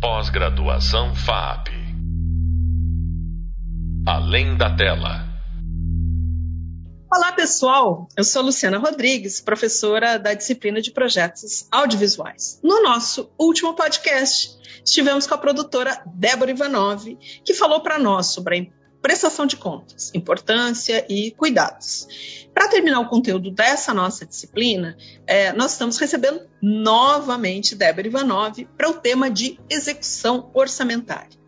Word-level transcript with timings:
Pós-graduação 0.00 1.12
FAP. 1.12 1.70
Além 4.06 4.56
da 4.56 4.76
tela. 4.76 5.26
Olá, 7.12 7.32
pessoal. 7.32 8.06
Eu 8.16 8.22
sou 8.22 8.42
Luciana 8.42 8.78
Rodrigues, 8.78 9.40
professora 9.40 10.16
da 10.16 10.34
disciplina 10.34 10.80
de 10.80 10.92
projetos 10.92 11.66
audiovisuais. 11.72 12.60
No 12.62 12.80
nosso 12.80 13.28
último 13.36 13.74
podcast, 13.74 14.56
estivemos 14.84 15.26
com 15.26 15.34
a 15.34 15.38
produtora 15.38 16.00
Débora 16.14 16.52
Ivanov, 16.52 17.04
que 17.44 17.52
falou 17.52 17.80
para 17.80 17.98
nós 17.98 18.26
sobre 18.26 18.54
a 18.54 18.58
prestação 19.08 19.46
de 19.46 19.56
contas, 19.56 20.10
importância 20.14 21.02
e 21.08 21.30
cuidados. 21.30 22.46
Para 22.52 22.68
terminar 22.68 23.00
o 23.00 23.08
conteúdo 23.08 23.50
dessa 23.50 23.94
nossa 23.94 24.26
disciplina, 24.26 24.98
é, 25.26 25.50
nós 25.54 25.72
estamos 25.72 25.96
recebendo 25.96 26.42
novamente 26.60 27.74
Débora 27.74 28.06
Ivanov 28.06 28.62
para 28.76 28.90
o 28.90 28.92
tema 28.92 29.30
de 29.30 29.58
execução 29.70 30.50
orçamentária. 30.52 31.38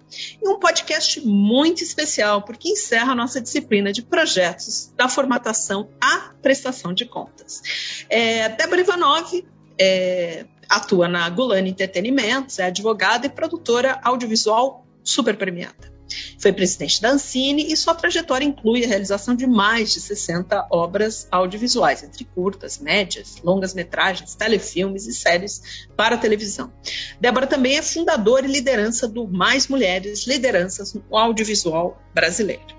E 0.42 0.48
um 0.48 0.58
podcast 0.58 1.20
muito 1.20 1.84
especial, 1.84 2.40
porque 2.40 2.70
encerra 2.70 3.12
a 3.12 3.14
nossa 3.14 3.42
disciplina 3.42 3.92
de 3.92 4.00
projetos 4.00 4.90
da 4.96 5.06
formatação 5.06 5.90
à 6.00 6.32
prestação 6.40 6.94
de 6.94 7.04
contas. 7.04 7.60
É, 8.08 8.48
Débora 8.48 8.80
Ivanov 8.80 9.44
é, 9.78 10.46
atua 10.66 11.08
na 11.08 11.28
Gulani 11.28 11.68
Entretenimentos, 11.68 12.58
é 12.58 12.64
advogada 12.64 13.26
e 13.26 13.28
produtora 13.28 14.00
audiovisual 14.02 14.86
super 15.04 15.36
premiada. 15.36 15.99
Foi 16.40 16.54
presidente 16.54 17.02
da 17.02 17.10
Ancine 17.10 17.70
e 17.70 17.76
sua 17.76 17.94
trajetória 17.94 18.46
inclui 18.46 18.82
a 18.82 18.88
realização 18.88 19.34
de 19.34 19.46
mais 19.46 19.92
de 19.92 20.00
60 20.00 20.68
obras 20.70 21.28
audiovisuais, 21.30 22.02
entre 22.02 22.24
curtas, 22.24 22.78
médias, 22.78 23.36
longas 23.44 23.74
metragens, 23.74 24.34
telefilmes 24.34 25.06
e 25.06 25.12
séries 25.12 25.86
para 25.94 26.16
televisão. 26.16 26.72
Débora 27.20 27.46
também 27.46 27.76
é 27.76 27.82
fundadora 27.82 28.46
e 28.46 28.50
liderança 28.50 29.06
do 29.06 29.28
Mais 29.28 29.68
Mulheres 29.68 30.26
Lideranças 30.26 30.94
no 30.94 31.04
Audiovisual 31.14 32.00
Brasileiro. 32.14 32.74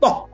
Bom, 0.00 0.29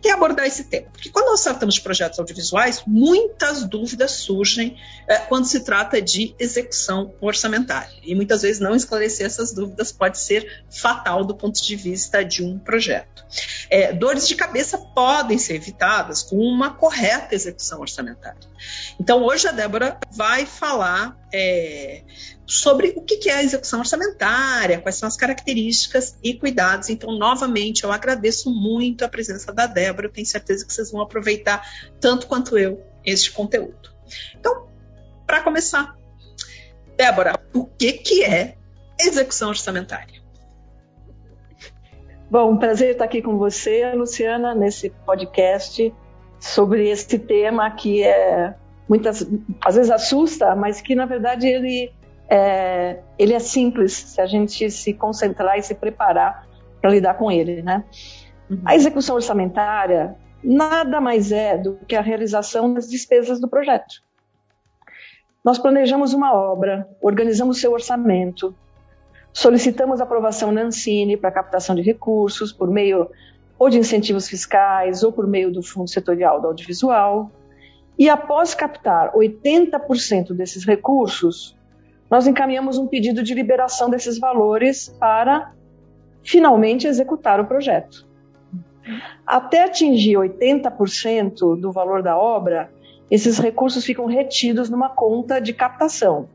que 0.00 0.08
abordar 0.08 0.46
esse 0.46 0.64
tema? 0.64 0.88
Porque 0.90 1.10
quando 1.10 1.26
nós 1.26 1.42
tratamos 1.42 1.74
de 1.74 1.80
projetos 1.80 2.18
audiovisuais, 2.18 2.82
muitas 2.86 3.64
dúvidas 3.64 4.12
surgem 4.12 4.76
é, 5.06 5.18
quando 5.18 5.44
se 5.44 5.60
trata 5.60 6.00
de 6.00 6.34
execução 6.38 7.14
orçamentária. 7.20 7.92
E 8.02 8.14
muitas 8.14 8.42
vezes 8.42 8.60
não 8.60 8.74
esclarecer 8.74 9.26
essas 9.26 9.52
dúvidas 9.52 9.92
pode 9.92 10.18
ser 10.18 10.64
fatal 10.70 11.24
do 11.24 11.34
ponto 11.34 11.60
de 11.62 11.76
vista 11.76 12.24
de 12.24 12.42
um 12.42 12.58
projeto. 12.58 13.24
É, 13.68 13.92
dores 13.92 14.26
de 14.26 14.34
cabeça 14.34 14.78
podem 14.78 15.38
ser 15.38 15.54
evitadas 15.54 16.22
com 16.22 16.36
uma 16.36 16.70
correta 16.70 17.34
execução 17.34 17.80
orçamentária. 17.80 18.40
Então, 19.00 19.24
hoje 19.24 19.48
a 19.48 19.52
Débora 19.52 19.98
vai 20.12 20.46
falar 20.46 21.16
é, 21.32 22.02
sobre 22.46 22.92
o 22.96 23.02
que 23.02 23.28
é 23.28 23.34
a 23.34 23.42
execução 23.42 23.80
orçamentária, 23.80 24.80
quais 24.80 24.96
são 24.96 25.06
as 25.06 25.16
características 25.16 26.16
e 26.22 26.34
cuidados. 26.34 26.90
Então, 26.90 27.16
novamente, 27.16 27.84
eu 27.84 27.92
agradeço 27.92 28.50
muito 28.50 29.04
a 29.04 29.08
presença 29.08 29.52
da 29.52 29.66
Débora, 29.66 30.08
tenho 30.08 30.26
certeza 30.26 30.66
que 30.66 30.72
vocês 30.72 30.90
vão 30.90 31.00
aproveitar 31.00 31.66
tanto 32.00 32.26
quanto 32.26 32.58
eu 32.58 32.84
este 33.04 33.30
conteúdo. 33.32 33.90
Então, 34.38 34.68
para 35.26 35.42
começar, 35.42 35.96
Débora, 36.96 37.40
o 37.54 37.64
que, 37.64 37.92
que 37.94 38.24
é 38.24 38.56
execução 38.98 39.48
orçamentária? 39.48 40.20
Bom, 42.30 42.56
prazer 42.56 42.92
estar 42.92 43.06
aqui 43.06 43.22
com 43.22 43.38
você, 43.38 43.92
Luciana, 43.92 44.54
nesse 44.54 44.90
podcast 44.90 45.92
sobre 46.40 46.88
esse 46.88 47.18
tema 47.18 47.70
que 47.70 48.02
é 48.02 48.54
muitas 48.88 49.24
às 49.64 49.76
vezes 49.76 49.90
assusta, 49.90 50.56
mas 50.56 50.80
que 50.80 50.96
na 50.96 51.06
verdade 51.06 51.46
ele 51.46 51.92
é, 52.28 53.00
ele 53.18 53.34
é 53.34 53.38
simples 53.38 53.92
se 53.92 54.20
a 54.20 54.26
gente 54.26 54.70
se 54.70 54.94
concentrar 54.94 55.58
e 55.58 55.62
se 55.62 55.74
preparar 55.74 56.48
para 56.80 56.90
lidar 56.90 57.14
com 57.14 57.30
ele, 57.30 57.62
né? 57.62 57.84
Uhum. 58.48 58.62
A 58.64 58.74
execução 58.74 59.16
orçamentária 59.16 60.16
nada 60.42 61.00
mais 61.00 61.30
é 61.30 61.58
do 61.58 61.76
que 61.86 61.94
a 61.94 62.00
realização 62.00 62.72
das 62.72 62.88
despesas 62.88 63.40
do 63.40 63.48
projeto. 63.48 64.02
Nós 65.44 65.58
planejamos 65.58 66.12
uma 66.12 66.34
obra, 66.34 66.88
organizamos 67.00 67.60
seu 67.60 67.72
orçamento, 67.72 68.54
solicitamos 69.32 70.00
aprovação 70.00 70.50
na 70.52 70.62
Ancine 70.62 71.16
para 71.16 71.30
captação 71.30 71.74
de 71.74 71.82
recursos 71.82 72.52
por 72.52 72.70
meio 72.70 73.10
ou 73.60 73.68
de 73.68 73.78
incentivos 73.78 74.26
fiscais 74.26 75.02
ou 75.02 75.12
por 75.12 75.26
meio 75.26 75.52
do 75.52 75.62
Fundo 75.62 75.90
Setorial 75.90 76.40
do 76.40 76.46
Audiovisual. 76.46 77.30
E 77.98 78.08
após 78.08 78.54
captar 78.54 79.12
80% 79.12 80.32
desses 80.32 80.64
recursos, 80.64 81.54
nós 82.10 82.26
encaminhamos 82.26 82.78
um 82.78 82.86
pedido 82.86 83.22
de 83.22 83.34
liberação 83.34 83.90
desses 83.90 84.18
valores 84.18 84.88
para 84.98 85.52
finalmente 86.22 86.86
executar 86.86 87.38
o 87.38 87.44
projeto. 87.44 88.08
Até 89.26 89.64
atingir 89.64 90.16
80% 90.16 91.60
do 91.60 91.70
valor 91.70 92.02
da 92.02 92.16
obra, 92.16 92.72
esses 93.10 93.38
recursos 93.38 93.84
ficam 93.84 94.06
retidos 94.06 94.70
numa 94.70 94.88
conta 94.88 95.38
de 95.38 95.52
captação. 95.52 96.30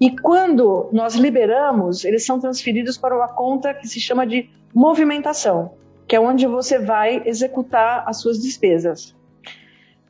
E 0.00 0.16
quando 0.16 0.88
nós 0.92 1.16
liberamos, 1.16 2.04
eles 2.04 2.24
são 2.24 2.38
transferidos 2.38 2.96
para 2.96 3.16
uma 3.16 3.28
conta 3.28 3.74
que 3.74 3.88
se 3.88 4.00
chama 4.00 4.24
de 4.24 4.48
movimentação, 4.72 5.81
que 6.12 6.16
é 6.16 6.20
onde 6.20 6.46
você 6.46 6.78
vai 6.78 7.22
executar 7.24 8.04
as 8.06 8.20
suas 8.20 8.38
despesas. 8.38 9.16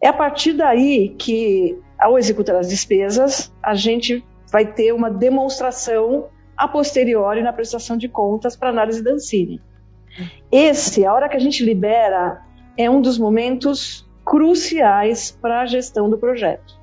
É 0.01 0.09
a 0.09 0.13
partir 0.13 0.53
daí 0.53 1.11
que, 1.11 1.79
ao 1.97 2.19
executar 2.19 2.57
as 2.57 2.69
despesas, 2.69 3.55
a 3.63 3.77
gente 3.77 4.27
vai 4.51 4.67
ter 4.67 4.93
uma 4.93 5.09
demonstração 5.09 6.27
a 6.57 6.67
posteriori 6.67 7.41
na 7.41 7.53
prestação 7.53 7.97
de 7.97 8.09
contas 8.09 8.57
para 8.57 8.71
análise 8.71 9.01
da 9.01 9.13
Ancine. 9.13 9.63
Esse, 10.51 11.07
a 11.07 11.15
hora 11.15 11.29
que 11.29 11.37
a 11.37 11.41
gente 11.41 11.65
libera, 11.65 12.43
é 12.77 12.91
um 12.91 13.01
dos 13.01 13.17
momentos 13.17 14.05
cruciais 14.25 15.31
para 15.41 15.61
a 15.61 15.67
gestão 15.67 16.11
do 16.11 16.19
projeto. 16.19 16.81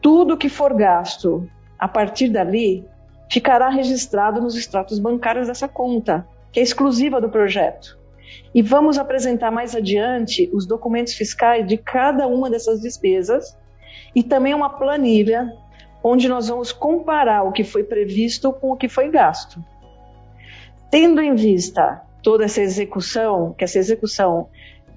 Tudo 0.00 0.36
que 0.36 0.48
for 0.48 0.72
gasto 0.72 1.50
a 1.76 1.88
partir 1.88 2.28
dali 2.28 2.86
ficará 3.28 3.68
registrado 3.68 4.40
nos 4.40 4.54
extratos 4.54 5.00
bancários 5.00 5.48
dessa 5.48 5.66
conta, 5.66 6.24
que 6.52 6.60
é 6.60 6.62
exclusiva 6.62 7.20
do 7.20 7.28
projeto. 7.28 7.98
E 8.54 8.60
vamos 8.60 8.98
apresentar 8.98 9.50
mais 9.50 9.74
adiante 9.74 10.50
os 10.52 10.66
documentos 10.66 11.14
fiscais 11.14 11.66
de 11.66 11.78
cada 11.78 12.26
uma 12.26 12.50
dessas 12.50 12.80
despesas 12.80 13.56
e 14.14 14.22
também 14.22 14.54
uma 14.54 14.68
planilha 14.68 15.50
onde 16.04 16.28
nós 16.28 16.48
vamos 16.48 16.72
comparar 16.72 17.44
o 17.44 17.52
que 17.52 17.64
foi 17.64 17.84
previsto 17.84 18.52
com 18.52 18.72
o 18.72 18.76
que 18.76 18.88
foi 18.88 19.10
gasto. 19.10 19.62
Tendo 20.90 21.20
em 21.22 21.34
vista 21.34 22.02
toda 22.22 22.44
essa 22.44 22.60
execução, 22.60 23.54
que 23.56 23.64
essa 23.64 23.78
execução 23.78 24.48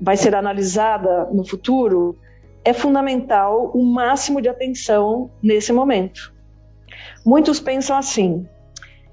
vai 0.02 0.18
ser 0.18 0.36
analisada 0.36 1.26
no 1.32 1.48
futuro, 1.48 2.18
é 2.64 2.74
fundamental 2.74 3.72
o 3.74 3.86
máximo 3.86 4.42
de 4.42 4.50
atenção 4.50 5.30
nesse 5.42 5.72
momento. 5.72 6.34
Muitos 7.26 7.60
pensam 7.60 7.96
assim: 7.96 8.48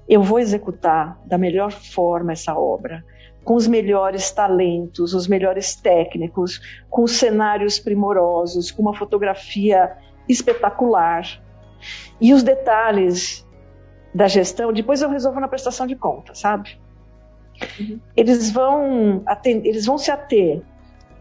eu 0.07 0.21
vou 0.21 0.39
executar 0.39 1.19
da 1.25 1.37
melhor 1.37 1.71
forma 1.71 2.33
essa 2.33 2.57
obra, 2.57 3.03
com 3.43 3.55
os 3.55 3.67
melhores 3.67 4.31
talentos, 4.31 5.13
os 5.13 5.27
melhores 5.27 5.75
técnicos, 5.75 6.61
com 6.89 7.05
cenários 7.07 7.79
primorosos, 7.79 8.71
com 8.71 8.81
uma 8.81 8.95
fotografia 8.95 9.95
espetacular. 10.27 11.41
E 12.19 12.33
os 12.33 12.43
detalhes 12.43 13.45
da 14.13 14.27
gestão, 14.27 14.71
depois 14.71 15.01
eu 15.01 15.09
resolvo 15.09 15.39
na 15.39 15.47
prestação 15.47 15.87
de 15.87 15.95
contas, 15.95 16.39
sabe? 16.39 16.79
Uhum. 17.79 17.99
Eles, 18.15 18.51
vão 18.51 19.23
eles 19.45 19.85
vão 19.85 19.97
se 19.97 20.11
ater 20.11 20.61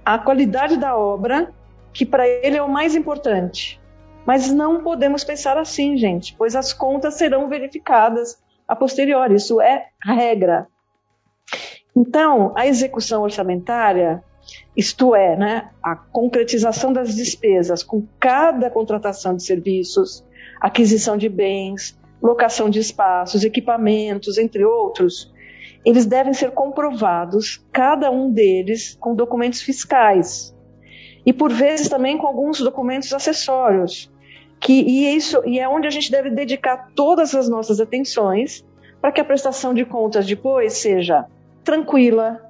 à 0.04 0.18
qualidade 0.18 0.76
da 0.76 0.96
obra, 0.96 1.52
que 1.92 2.04
para 2.04 2.26
ele 2.26 2.56
é 2.56 2.62
o 2.62 2.68
mais 2.68 2.94
importante. 2.94 3.80
Mas 4.24 4.52
não 4.52 4.82
podemos 4.82 5.24
pensar 5.24 5.58
assim, 5.58 5.96
gente, 5.96 6.34
pois 6.36 6.54
as 6.54 6.72
contas 6.72 7.14
serão 7.14 7.48
verificadas 7.48 8.41
a 8.72 8.76
posteriori, 8.76 9.34
isso 9.34 9.60
é 9.60 9.88
regra. 10.02 10.66
Então, 11.94 12.54
a 12.56 12.66
execução 12.66 13.22
orçamentária, 13.22 14.24
isto 14.74 15.14
é, 15.14 15.36
né, 15.36 15.70
a 15.82 15.94
concretização 15.94 16.90
das 16.90 17.14
despesas 17.14 17.82
com 17.82 18.06
cada 18.18 18.70
contratação 18.70 19.36
de 19.36 19.44
serviços, 19.44 20.24
aquisição 20.58 21.18
de 21.18 21.28
bens, 21.28 21.98
locação 22.22 22.70
de 22.70 22.78
espaços, 22.78 23.44
equipamentos, 23.44 24.38
entre 24.38 24.64
outros, 24.64 25.30
eles 25.84 26.06
devem 26.06 26.32
ser 26.32 26.52
comprovados, 26.52 27.62
cada 27.70 28.10
um 28.10 28.32
deles, 28.32 28.96
com 28.98 29.14
documentos 29.14 29.60
fiscais. 29.60 30.56
E 31.26 31.32
por 31.32 31.52
vezes 31.52 31.90
também 31.90 32.16
com 32.16 32.26
alguns 32.26 32.58
documentos 32.58 33.12
acessórios. 33.12 34.10
Que, 34.62 34.80
e, 34.80 35.16
isso, 35.16 35.42
e 35.44 35.58
é 35.58 35.68
onde 35.68 35.88
a 35.88 35.90
gente 35.90 36.08
deve 36.08 36.30
dedicar 36.30 36.92
todas 36.94 37.34
as 37.34 37.48
nossas 37.48 37.80
atenções 37.80 38.64
para 39.00 39.10
que 39.10 39.20
a 39.20 39.24
prestação 39.24 39.74
de 39.74 39.84
contas 39.84 40.24
depois 40.24 40.74
seja 40.74 41.26
tranquila, 41.64 42.40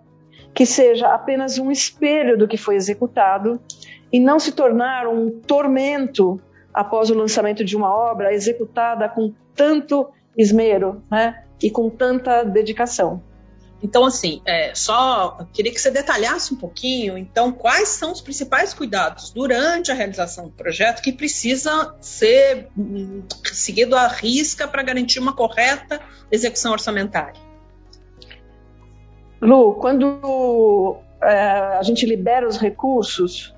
que 0.53 0.67
seja 0.67 1.09
apenas 1.09 1.59
um 1.59 1.71
espelho 1.71 2.37
do 2.37 2.47
que 2.47 2.59
foi 2.59 2.77
executado 2.77 3.59
e 4.13 4.21
não 4.21 4.39
se 4.39 4.53
tornar 4.53 5.09
um 5.09 5.31
tormento 5.31 6.39
após 6.75 7.09
o 7.09 7.15
lançamento 7.15 7.65
de 7.65 7.75
uma 7.75 7.91
obra 7.95 8.35
executada 8.35 9.09
com 9.09 9.33
tanto 9.55 10.11
esmero, 10.37 11.03
né? 11.11 11.45
E 11.63 11.71
com 11.71 11.89
tanta 11.89 12.43
dedicação. 12.43 13.23
Então, 13.83 14.05
assim, 14.05 14.41
é, 14.47 14.73
só 14.75 15.45
queria 15.53 15.73
que 15.73 15.81
você 15.81 15.91
detalhasse 15.91 16.55
um 16.55 16.57
pouquinho, 16.57 17.19
então, 17.19 17.51
quais 17.51 17.89
são 17.89 18.13
os 18.13 18.21
principais 18.21 18.73
cuidados 18.73 19.31
durante 19.31 19.91
a 19.91 19.95
realização 19.95 20.45
do 20.45 20.53
projeto 20.53 21.03
que 21.03 21.13
precisa 21.13 21.95
ser 22.01 22.69
hum, 22.79 23.25
seguido 23.45 23.97
à 23.97 24.07
risca 24.07 24.69
para 24.69 24.83
garantir 24.85 25.19
uma 25.19 25.35
correta 25.35 26.01
execução 26.31 26.71
orçamentária? 26.71 27.41
Lu, 29.41 29.75
quando 29.75 30.99
é, 31.21 31.77
a 31.77 31.83
gente 31.83 32.07
libera 32.07 32.47
os 32.47 32.59
recursos, 32.59 33.53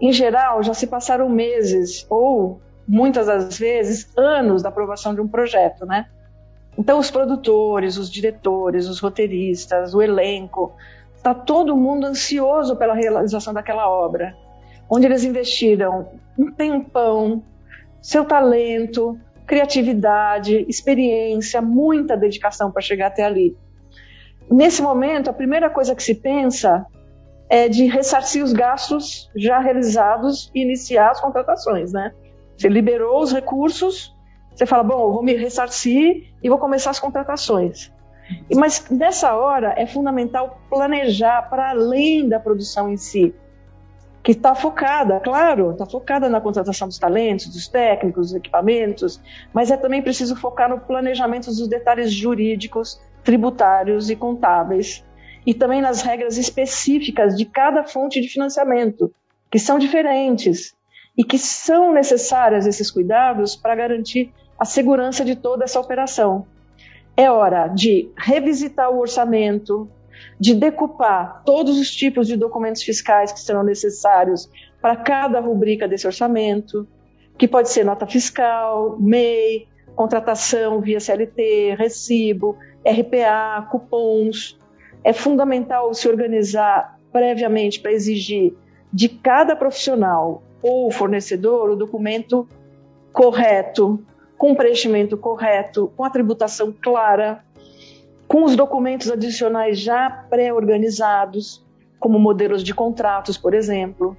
em 0.00 0.12
geral, 0.12 0.62
já 0.62 0.72
se 0.72 0.86
passaram 0.86 1.28
meses 1.28 2.06
ou 2.08 2.60
muitas 2.86 3.26
das 3.26 3.58
vezes 3.58 4.08
anos 4.16 4.62
da 4.62 4.68
aprovação 4.68 5.14
de 5.14 5.20
um 5.20 5.26
projeto, 5.26 5.84
né? 5.84 6.06
Então, 6.76 6.98
os 6.98 7.10
produtores, 7.10 7.96
os 7.96 8.10
diretores, 8.10 8.88
os 8.88 8.98
roteiristas, 9.00 9.94
o 9.94 10.02
elenco, 10.02 10.72
está 11.16 11.32
todo 11.32 11.76
mundo 11.76 12.06
ansioso 12.06 12.76
pela 12.76 12.94
realização 12.94 13.54
daquela 13.54 13.88
obra, 13.88 14.36
onde 14.90 15.06
eles 15.06 15.24
investiram 15.24 16.08
um 16.38 16.50
tempão, 16.50 17.42
seu 18.02 18.24
talento, 18.24 19.18
criatividade, 19.46 20.66
experiência, 20.68 21.62
muita 21.62 22.16
dedicação 22.16 22.70
para 22.70 22.82
chegar 22.82 23.06
até 23.06 23.24
ali. 23.24 23.56
Nesse 24.50 24.82
momento, 24.82 25.30
a 25.30 25.32
primeira 25.32 25.70
coisa 25.70 25.94
que 25.94 26.02
se 26.02 26.14
pensa 26.14 26.84
é 27.48 27.68
de 27.68 27.86
ressarcir 27.86 28.42
os 28.42 28.52
gastos 28.52 29.30
já 29.36 29.58
realizados 29.58 30.50
e 30.54 30.62
iniciar 30.62 31.10
as 31.10 31.20
contratações, 31.20 31.92
né? 31.92 32.12
Você 32.56 32.68
liberou 32.68 33.22
os 33.22 33.32
recursos, 33.32 34.14
você 34.54 34.66
fala, 34.66 34.82
bom, 34.82 35.08
eu 35.08 35.12
vou 35.12 35.22
me 35.22 35.34
ressarcir 35.34 36.33
e 36.44 36.48
vou 36.50 36.58
começar 36.58 36.90
as 36.90 37.00
contratações. 37.00 37.90
Mas 38.54 38.88
nessa 38.90 39.34
hora 39.34 39.74
é 39.76 39.86
fundamental 39.86 40.60
planejar 40.68 41.48
para 41.48 41.70
além 41.70 42.28
da 42.28 42.38
produção 42.38 42.90
em 42.90 42.98
si, 42.98 43.34
que 44.22 44.32
está 44.32 44.54
focada, 44.54 45.20
claro, 45.20 45.72
está 45.72 45.84
focada 45.84 46.28
na 46.28 46.40
contratação 46.40 46.88
dos 46.88 46.98
talentos, 46.98 47.46
dos 47.48 47.66
técnicos, 47.68 48.28
dos 48.28 48.36
equipamentos, 48.36 49.20
mas 49.52 49.70
é 49.70 49.76
também 49.76 50.02
preciso 50.02 50.36
focar 50.36 50.68
no 50.68 50.80
planejamento 50.80 51.46
dos 51.46 51.68
detalhes 51.68 52.12
jurídicos, 52.12 53.00
tributários 53.22 54.08
e 54.08 54.16
contábeis, 54.16 55.04
e 55.46 55.52
também 55.52 55.82
nas 55.82 56.00
regras 56.02 56.38
específicas 56.38 57.36
de 57.36 57.44
cada 57.44 57.84
fonte 57.84 58.20
de 58.20 58.28
financiamento, 58.28 59.12
que 59.50 59.58
são 59.58 59.78
diferentes 59.78 60.74
e 61.16 61.22
que 61.22 61.38
são 61.38 61.92
necessários 61.92 62.66
esses 62.66 62.90
cuidados 62.90 63.54
para 63.54 63.74
garantir 63.74 64.32
a 64.58 64.64
segurança 64.64 65.24
de 65.24 65.36
toda 65.36 65.64
essa 65.64 65.80
operação. 65.80 66.46
É 67.16 67.30
hora 67.30 67.68
de 67.68 68.10
revisitar 68.16 68.90
o 68.90 68.98
orçamento, 68.98 69.88
de 70.38 70.54
decupar 70.54 71.42
todos 71.44 71.78
os 71.78 71.90
tipos 71.94 72.26
de 72.26 72.36
documentos 72.36 72.82
fiscais 72.82 73.32
que 73.32 73.40
serão 73.40 73.62
necessários 73.62 74.50
para 74.80 74.96
cada 74.96 75.40
rubrica 75.40 75.86
desse 75.86 76.06
orçamento, 76.06 76.86
que 77.38 77.48
pode 77.48 77.70
ser 77.70 77.84
nota 77.84 78.06
fiscal, 78.06 78.96
MEI, 78.98 79.66
contratação 79.94 80.80
via 80.80 81.00
CLT, 81.00 81.76
recibo, 81.78 82.56
RPA, 82.84 83.66
cupons. 83.70 84.58
É 85.02 85.12
fundamental 85.12 85.92
se 85.94 86.08
organizar 86.08 86.98
previamente 87.12 87.80
para 87.80 87.92
exigir 87.92 88.54
de 88.92 89.08
cada 89.08 89.54
profissional 89.54 90.42
ou 90.62 90.90
fornecedor 90.90 91.70
o 91.70 91.76
documento 91.76 92.48
correto, 93.12 94.04
com 94.36 94.52
o 94.52 94.56
preenchimento 94.56 95.16
correto, 95.16 95.92
com 95.96 96.04
a 96.04 96.10
tributação 96.10 96.72
clara, 96.72 97.44
com 98.26 98.44
os 98.44 98.56
documentos 98.56 99.10
adicionais 99.10 99.78
já 99.78 100.10
pré-organizados, 100.10 101.64
como 101.98 102.18
modelos 102.18 102.62
de 102.62 102.74
contratos, 102.74 103.38
por 103.38 103.54
exemplo. 103.54 104.16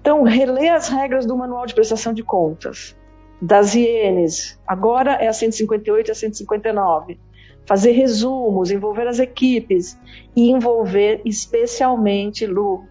Então, 0.00 0.22
reler 0.22 0.72
as 0.72 0.88
regras 0.88 1.26
do 1.26 1.36
Manual 1.36 1.66
de 1.66 1.74
Prestação 1.74 2.12
de 2.12 2.24
Contas, 2.24 2.96
das 3.40 3.74
IENs, 3.74 4.58
agora 4.66 5.12
é 5.12 5.28
a 5.28 5.32
158 5.32 6.08
e 6.08 6.10
a 6.10 6.14
159. 6.14 7.20
Fazer 7.66 7.92
resumos, 7.92 8.70
envolver 8.70 9.06
as 9.06 9.18
equipes 9.18 9.98
e 10.34 10.50
envolver 10.50 11.20
especialmente, 11.24 12.46
Lu, 12.46 12.84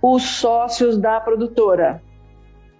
os 0.00 0.22
sócios 0.22 0.98
da 0.98 1.18
produtora. 1.18 2.02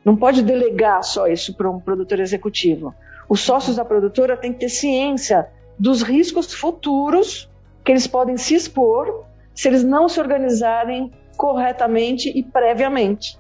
Não 0.04 0.16
pode 0.16 0.42
delegar 0.42 1.02
só 1.02 1.26
isso 1.26 1.54
para 1.54 1.70
um 1.70 1.80
produtor 1.80 2.20
executivo. 2.20 2.94
Os 3.28 3.40
sócios 3.40 3.76
da 3.76 3.84
produtora 3.84 4.36
têm 4.36 4.52
que 4.52 4.60
ter 4.60 4.68
ciência 4.68 5.48
dos 5.78 6.02
riscos 6.02 6.52
futuros 6.52 7.50
que 7.84 7.90
eles 7.92 8.06
podem 8.06 8.36
se 8.36 8.54
expor 8.54 9.24
se 9.54 9.68
eles 9.68 9.84
não 9.84 10.08
se 10.08 10.20
organizarem 10.20 11.12
corretamente 11.36 12.28
e 12.28 12.42
previamente. 12.42 13.38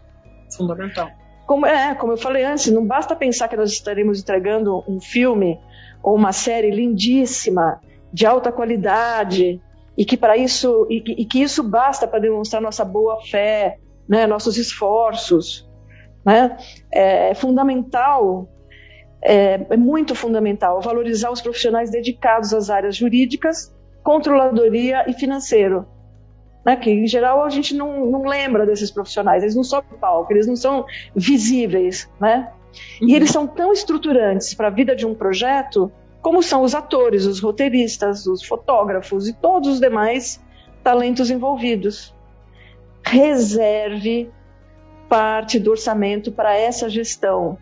Fundamental. 0.56 1.10
Como, 1.46 1.66
é, 1.66 1.94
como 1.94 2.12
eu 2.12 2.16
falei 2.16 2.44
antes, 2.44 2.70
não 2.72 2.86
basta 2.86 3.14
pensar 3.14 3.48
que 3.48 3.56
nós 3.56 3.70
estaremos 3.72 4.20
entregando 4.20 4.82
um 4.88 5.00
filme 5.00 5.60
ou 6.02 6.14
uma 6.14 6.32
série 6.32 6.70
lindíssima, 6.70 7.80
de 8.12 8.24
alta 8.24 8.52
qualidade, 8.52 9.60
e 9.96 10.04
que 10.04 10.16
para 10.16 10.36
isso 10.36 10.86
e, 10.88 11.02
e, 11.22 11.24
que 11.24 11.42
isso 11.42 11.62
basta 11.62 12.06
para 12.06 12.20
demonstrar 12.20 12.62
nossa 12.62 12.84
boa 12.84 13.20
fé, 13.22 13.78
né, 14.08 14.26
nossos 14.26 14.56
esforços. 14.56 15.63
Né? 16.24 16.56
É, 16.92 17.30
é 17.30 17.34
fundamental, 17.34 18.48
é, 19.22 19.60
é 19.68 19.76
muito 19.76 20.14
fundamental 20.14 20.80
valorizar 20.80 21.30
os 21.30 21.40
profissionais 21.40 21.90
dedicados 21.90 22.54
às 22.54 22.70
áreas 22.70 22.96
jurídicas, 22.96 23.74
controladoria 24.02 25.08
e 25.08 25.12
financeiro. 25.12 25.86
Né, 26.64 26.76
que 26.76 26.90
em 26.90 27.06
geral 27.06 27.44
a 27.44 27.50
gente 27.50 27.74
não, 27.74 28.06
não 28.06 28.24
lembra 28.24 28.64
desses 28.64 28.90
profissionais, 28.90 29.42
eles 29.42 29.54
não 29.54 29.62
sobem 29.62 29.98
palco, 29.98 30.32
eles 30.32 30.46
não 30.46 30.56
são 30.56 30.86
visíveis, 31.14 32.10
né? 32.18 32.50
Uhum. 33.02 33.08
E 33.08 33.14
eles 33.14 33.30
são 33.30 33.46
tão 33.46 33.70
estruturantes 33.70 34.54
para 34.54 34.68
a 34.68 34.70
vida 34.70 34.96
de 34.96 35.04
um 35.04 35.14
projeto 35.14 35.92
como 36.24 36.42
são 36.42 36.62
os 36.62 36.74
atores, 36.74 37.26
os 37.26 37.38
roteiristas, 37.38 38.26
os 38.26 38.42
fotógrafos 38.42 39.28
e 39.28 39.34
todos 39.34 39.68
os 39.68 39.78
demais 39.78 40.42
talentos 40.82 41.30
envolvidos. 41.30 42.14
Reserve 43.04 44.30
parte 45.14 45.60
do 45.60 45.70
orçamento 45.70 46.32
para 46.32 46.58
essa 46.58 46.90
gestão, 46.90 47.56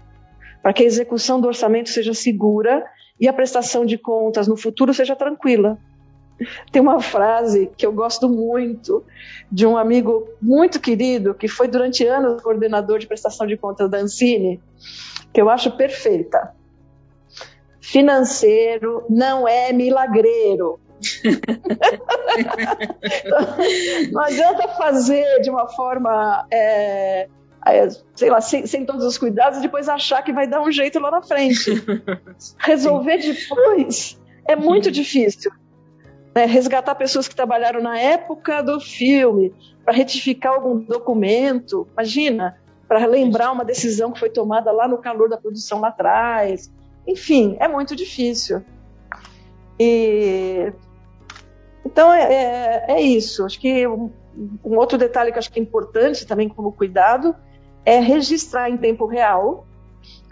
para 0.62 0.72
que 0.72 0.82
a 0.82 0.86
execução 0.86 1.38
do 1.38 1.46
orçamento 1.46 1.90
seja 1.90 2.14
segura 2.14 2.82
e 3.20 3.28
a 3.28 3.32
prestação 3.32 3.84
de 3.84 3.98
contas 3.98 4.48
no 4.48 4.56
futuro 4.56 4.94
seja 4.94 5.14
tranquila. 5.14 5.76
Tem 6.72 6.80
uma 6.80 7.02
frase 7.02 7.70
que 7.76 7.84
eu 7.84 7.92
gosto 7.92 8.26
muito 8.26 9.04
de 9.50 9.66
um 9.66 9.76
amigo 9.76 10.26
muito 10.40 10.80
querido 10.80 11.34
que 11.34 11.46
foi 11.46 11.68
durante 11.68 12.06
anos 12.06 12.40
coordenador 12.40 12.98
de 12.98 13.06
prestação 13.06 13.46
de 13.46 13.58
contas 13.58 13.90
da 13.90 13.98
Ancine, 13.98 14.58
que 15.30 15.38
eu 15.38 15.50
acho 15.50 15.72
perfeita. 15.72 16.54
Financeiro 17.82 19.04
não 19.10 19.46
é 19.46 19.74
milagreiro. 19.74 20.80
não 24.10 24.22
adianta 24.22 24.68
fazer 24.68 25.42
de 25.42 25.50
uma 25.50 25.68
forma, 25.68 26.46
é, 26.50 27.28
sei 28.14 28.30
lá, 28.30 28.40
sem, 28.40 28.66
sem, 28.66 28.84
todos 28.84 29.04
os 29.04 29.16
cuidados 29.16 29.58
e 29.58 29.62
depois 29.62 29.88
achar 29.88 30.22
que 30.22 30.32
vai 30.32 30.46
dar 30.46 30.60
um 30.60 30.70
jeito 30.70 30.98
lá 30.98 31.10
na 31.10 31.22
frente. 31.22 31.70
Resolver 32.58 33.18
depois 33.18 34.20
é 34.46 34.56
muito 34.56 34.90
difícil. 34.90 35.52
Né? 36.34 36.44
Resgatar 36.44 36.94
pessoas 36.94 37.28
que 37.28 37.36
trabalharam 37.36 37.80
na 37.80 37.98
época 37.98 38.62
do 38.62 38.80
filme, 38.80 39.54
para 39.84 39.94
retificar 39.94 40.54
algum 40.54 40.78
documento, 40.78 41.86
imagina, 41.92 42.58
para 42.88 43.06
lembrar 43.06 43.52
uma 43.52 43.64
decisão 43.64 44.12
que 44.12 44.18
foi 44.18 44.30
tomada 44.30 44.70
lá 44.70 44.86
no 44.86 44.98
calor 44.98 45.28
da 45.28 45.36
produção 45.36 45.80
lá 45.80 45.88
atrás. 45.88 46.70
Enfim, 47.06 47.56
é 47.60 47.68
muito 47.68 47.94
difícil. 47.96 48.62
E 49.78 50.72
então 51.84 52.12
é, 52.12 52.32
é, 52.32 52.84
é, 52.88 53.00
isso. 53.00 53.44
Acho 53.44 53.58
que 53.58 53.86
um, 53.86 54.10
um, 54.64 54.76
outro 54.76 54.96
detalhe 54.96 55.32
que 55.32 55.38
acho 55.38 55.50
que 55.50 55.58
é 55.58 55.62
importante 55.62 56.26
também 56.26 56.48
como 56.48 56.72
cuidado 56.72 57.34
é 57.84 57.98
registrar 57.98 58.70
em 58.70 58.76
tempo 58.76 59.06
real 59.06 59.66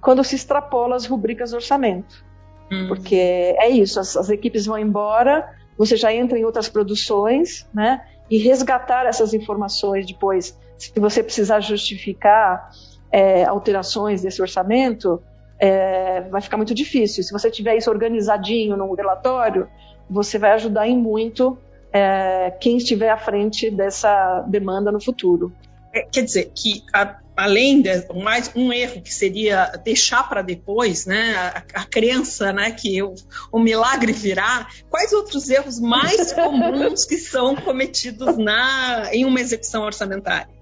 quando 0.01 0.25
se 0.25 0.35
extrapola 0.35 0.97
as 0.97 1.07
rubricas 1.07 1.51
do 1.51 1.57
orçamento. 1.57 2.25
Hum. 2.71 2.87
Porque 2.89 3.17
é 3.17 3.69
isso, 3.69 3.99
as, 3.99 4.17
as, 4.17 4.31
equipes 4.31 4.67
vão 4.67 4.79
embora, 4.79 5.49
você 5.77 5.97
já 5.97 6.13
entra 6.15 6.39
em 6.39 6.45
outras 6.45 6.69
produções, 6.69 7.67
né? 7.75 8.05
E 8.31 8.39
resgatar 8.39 9.07
essas 9.07 9.35
informações 9.35 10.07
depois, 10.07 10.57
se 10.79 10.93
você 10.99 11.23
precisar 11.23 11.61
justificar 11.61 12.71
é, 13.11 13.45
alterações 13.45 14.23
desse 14.23 14.41
orçamento, 14.41 15.21
é, 15.59 16.23
vai 16.23 16.41
ficar 16.41 16.57
muito 16.57 16.75
difícil. 16.75 17.25
Se 17.25 17.33
você 17.33 17.51
tiver 17.51 17.77
isso 17.77 17.91
organizadinho 17.91 18.77
no 18.77 18.95
relatório, 18.95 19.69
você 20.09 20.39
vai 20.39 20.53
ajudar 20.53 20.87
em 20.87 20.97
muito 20.97 21.59
é, 21.93 22.53
quem 22.61 22.77
estiver 22.77 23.11
à 23.11 23.17
frente 23.17 23.71
dessa 23.71 24.43
demanda 24.49 24.93
no 24.93 25.03
futuro. 25.03 25.53
É, 25.93 26.03
quer 26.03 26.23
dizer, 26.23 26.53
que 26.55 26.85
a, 26.95 27.17
além 27.41 27.81
de 27.81 27.91
mais 28.23 28.53
um 28.55 28.71
erro 28.71 29.01
que 29.01 29.13
seria 29.13 29.73
deixar 29.83 30.29
para 30.29 30.43
depois, 30.43 31.07
né, 31.07 31.35
a, 31.37 31.81
a, 31.81 31.87
crença, 31.87 32.53
né, 32.53 32.71
que 32.71 33.03
o, 33.03 33.15
o 33.51 33.59
milagre 33.59 34.13
virá, 34.13 34.69
quais 34.91 35.11
outros 35.15 35.49
erros 35.49 35.81
mais 35.81 36.33
comuns 36.35 37.07
que 37.07 37.17
são 37.17 37.57
cometidos 37.57 38.37
na, 38.37 39.09
em 39.11 39.25
uma 39.25 39.41
execução 39.41 39.85
orçamentária? 39.85 40.53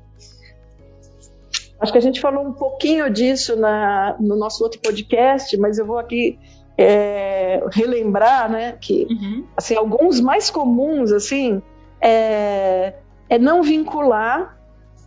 Acho 1.80 1.90
que 1.90 1.98
a 1.98 2.02
gente 2.02 2.20
falou 2.20 2.46
um 2.46 2.52
pouquinho 2.52 3.10
disso 3.10 3.56
na, 3.56 4.16
no 4.20 4.36
nosso 4.36 4.62
outro 4.62 4.80
podcast, 4.80 5.56
mas 5.56 5.78
eu 5.78 5.86
vou 5.86 5.98
aqui 5.98 6.38
é, 6.76 7.60
relembrar, 7.72 8.48
né, 8.48 8.78
que 8.80 9.04
uhum. 9.10 9.44
assim 9.56 9.74
alguns 9.74 10.20
mais 10.20 10.48
comuns 10.48 11.10
assim 11.10 11.60
é, 12.00 12.94
é 13.28 13.36
não 13.36 13.64
vincular 13.64 14.57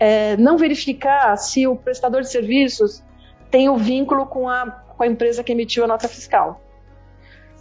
é, 0.02 0.36
não 0.36 0.58
verificar 0.58 1.38
se 1.38 1.68
o 1.68 1.76
prestador 1.76 2.22
de 2.22 2.32
serviços 2.32 3.04
tem 3.52 3.70
o 3.70 3.78
vínculo 3.78 4.26
com 4.26 4.50
a, 4.50 4.66
com 4.66 5.04
a 5.04 5.06
empresa 5.06 5.44
que 5.44 5.52
emitiu 5.52 5.84
a 5.84 5.88
nota 5.88 6.08
fiscal. 6.08 6.60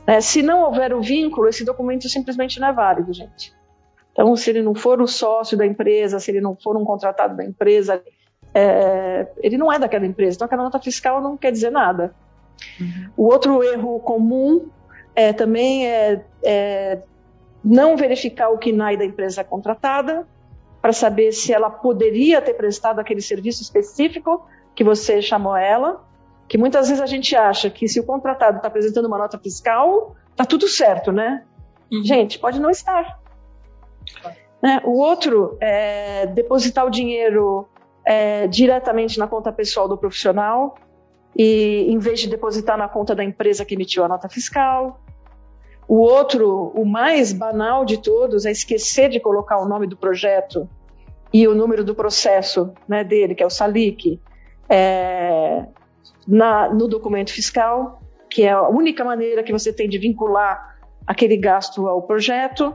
É, 0.07 0.23
se 0.23 0.43
não 0.43 0.63
houver 0.63 0.95
o 0.95 1.03
vínculo, 1.03 1.49
esse 1.49 1.67
documento 1.67 2.09
simplesmente 2.09 2.59
não 2.59 2.69
é 2.69 2.73
válido, 2.73 3.13
gente. 3.13 3.53
Então, 4.11 4.35
se 4.37 4.49
ele 4.49 4.63
não 4.63 4.75
for 4.75 5.03
o 5.03 5.07
sócio 5.07 5.55
da 5.55 5.67
empresa, 5.67 6.19
se 6.19 6.31
ele 6.31 6.41
não 6.41 6.57
for 6.57 6.79
um 6.79 6.85
contratado 6.85 7.37
da 7.37 7.45
empresa, 7.45 8.03
é, 8.55 9.27
ele 9.43 9.59
não 9.59 9.71
é 9.71 9.79
daquela 9.79 10.07
empresa. 10.07 10.37
Então, 10.37 10.47
aquela 10.47 10.63
nota 10.63 10.79
fiscal 10.79 11.21
não 11.21 11.37
quer 11.37 11.53
dizer 11.53 11.71
nada. 11.71 12.15
Uhum. 12.81 13.11
O 13.19 13.25
outro 13.27 13.63
erro 13.63 14.01
comum 14.01 14.71
é, 15.15 15.35
também 15.35 15.87
é, 15.87 16.25
é 16.43 17.03
não 17.63 17.99
verificar 17.99 18.49
o 18.49 18.57
KNAI 18.57 18.97
da 18.97 19.05
empresa 19.05 19.45
contratada, 19.45 20.27
para 20.81 20.93
saber 20.93 21.33
se 21.33 21.53
ela 21.53 21.71
poderia 21.71 22.41
ter 22.41 22.55
prestado 22.55 22.99
aquele 22.99 23.21
serviço 23.21 23.63
específico 23.63 24.47
que 24.75 24.83
você 24.83 25.21
chamou 25.21 25.57
ela, 25.57 26.05
que 26.49 26.57
muitas 26.57 26.89
vezes 26.89 27.03
a 27.03 27.07
gente 27.07 27.37
acha 27.37 27.71
que 27.71 27.87
se 27.87 28.01
o 28.01 28.05
contratado 28.05 28.57
está 28.57 28.69
apresentando 28.69 29.07
uma 29.07 29.19
nota 29.19 29.39
fiscal, 29.39 30.17
está 30.31 30.45
tudo 30.45 30.67
certo, 30.67 31.13
né? 31.13 31.45
Uhum. 31.93 32.03
Gente, 32.03 32.39
pode 32.39 32.61
não 32.61 32.71
estar. 32.71 33.21
Né? 34.63 34.81
O 34.85 34.99
outro 34.99 35.57
é 35.61 36.27
depositar 36.27 36.87
o 36.87 36.91
dinheiro 36.91 37.69
é, 38.05 38.47
diretamente 38.47 39.19
na 39.19 39.27
conta 39.27 39.53
pessoal 39.53 39.89
do 39.89 39.97
profissional, 39.97 40.77
e 41.37 41.87
em 41.89 41.99
vez 41.99 42.21
de 42.21 42.29
depositar 42.29 42.77
na 42.77 42.89
conta 42.89 43.15
da 43.15 43.23
empresa 43.23 43.65
que 43.65 43.75
emitiu 43.75 44.05
a 44.05 44.09
nota 44.09 44.29
fiscal. 44.29 45.01
O 45.91 45.97
outro, 45.97 46.71
o 46.73 46.85
mais 46.85 47.33
banal 47.33 47.85
de 47.85 47.99
todos, 47.99 48.47
é 48.47 48.53
esquecer 48.53 49.09
de 49.09 49.19
colocar 49.19 49.59
o 49.59 49.67
nome 49.67 49.89
do 49.89 49.97
projeto 49.97 50.69
e 51.33 51.49
o 51.49 51.53
número 51.53 51.83
do 51.83 51.97
processo 51.97 52.73
né, 52.87 53.03
dele, 53.03 53.35
que 53.35 53.43
é 53.43 53.47
o 53.47 53.51
SALIC, 53.51 54.21
é, 54.69 55.65
na, 56.29 56.73
no 56.73 56.87
documento 56.87 57.33
fiscal, 57.33 58.01
que 58.31 58.45
é 58.45 58.53
a 58.53 58.69
única 58.69 59.03
maneira 59.03 59.43
que 59.43 59.51
você 59.51 59.73
tem 59.73 59.89
de 59.89 59.99
vincular 59.99 60.79
aquele 61.05 61.37
gasto 61.37 61.89
ao 61.89 62.03
projeto. 62.03 62.73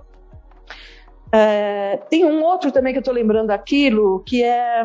É, 1.32 2.02
tem 2.10 2.26
um 2.26 2.44
outro 2.44 2.70
também 2.70 2.92
que 2.92 2.98
eu 2.98 3.02
estou 3.02 3.14
lembrando 3.14 3.52
aquilo, 3.52 4.26
que 4.26 4.44
é 4.44 4.84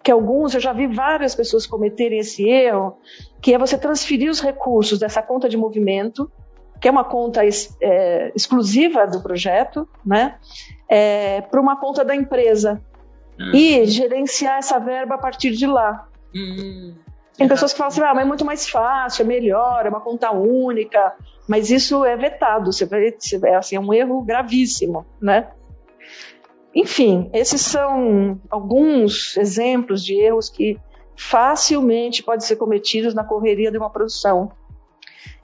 que 0.00 0.12
alguns, 0.12 0.54
eu 0.54 0.60
já 0.60 0.72
vi 0.72 0.86
várias 0.86 1.34
pessoas 1.34 1.66
cometerem 1.66 2.20
esse 2.20 2.48
erro, 2.48 2.98
que 3.42 3.52
é 3.52 3.58
você 3.58 3.76
transferir 3.76 4.30
os 4.30 4.40
recursos 4.40 5.00
dessa 5.00 5.20
conta 5.20 5.48
de 5.48 5.56
movimento 5.56 6.30
que 6.80 6.88
é 6.88 6.90
uma 6.90 7.04
conta 7.04 7.42
é, 7.80 8.32
exclusiva 8.34 9.06
do 9.06 9.20
projeto, 9.20 9.88
né, 10.04 10.36
é, 10.88 11.40
para 11.42 11.60
uma 11.60 11.76
conta 11.78 12.04
da 12.04 12.14
empresa 12.14 12.80
uhum. 13.38 13.54
e 13.54 13.84
gerenciar 13.86 14.58
essa 14.58 14.78
verba 14.78 15.16
a 15.16 15.18
partir 15.18 15.50
de 15.50 15.66
lá. 15.66 16.08
Uhum. 16.34 16.94
Tem 17.36 17.46
pessoas 17.46 17.72
que 17.72 17.78
falam 17.78 17.88
assim, 17.88 18.00
ah, 18.00 18.12
mas 18.14 18.24
é 18.24 18.26
muito 18.26 18.44
mais 18.44 18.68
fácil, 18.68 19.22
é 19.22 19.24
melhor, 19.24 19.86
é 19.86 19.88
uma 19.88 20.00
conta 20.00 20.32
única, 20.32 21.14
mas 21.48 21.70
isso 21.70 22.04
é 22.04 22.16
vetado, 22.16 22.72
você 22.72 22.84
vai, 22.84 23.14
é, 23.44 23.54
assim, 23.54 23.76
é 23.76 23.80
um 23.80 23.94
erro 23.94 24.22
gravíssimo, 24.22 25.06
né? 25.22 25.48
Enfim, 26.74 27.30
esses 27.32 27.60
são 27.60 28.40
alguns 28.50 29.36
exemplos 29.36 30.04
de 30.04 30.14
erros 30.14 30.50
que 30.50 30.78
facilmente 31.16 32.22
podem 32.22 32.40
ser 32.40 32.56
cometidos 32.56 33.14
na 33.14 33.24
correria 33.24 33.70
de 33.70 33.78
uma 33.78 33.90
produção. 33.90 34.52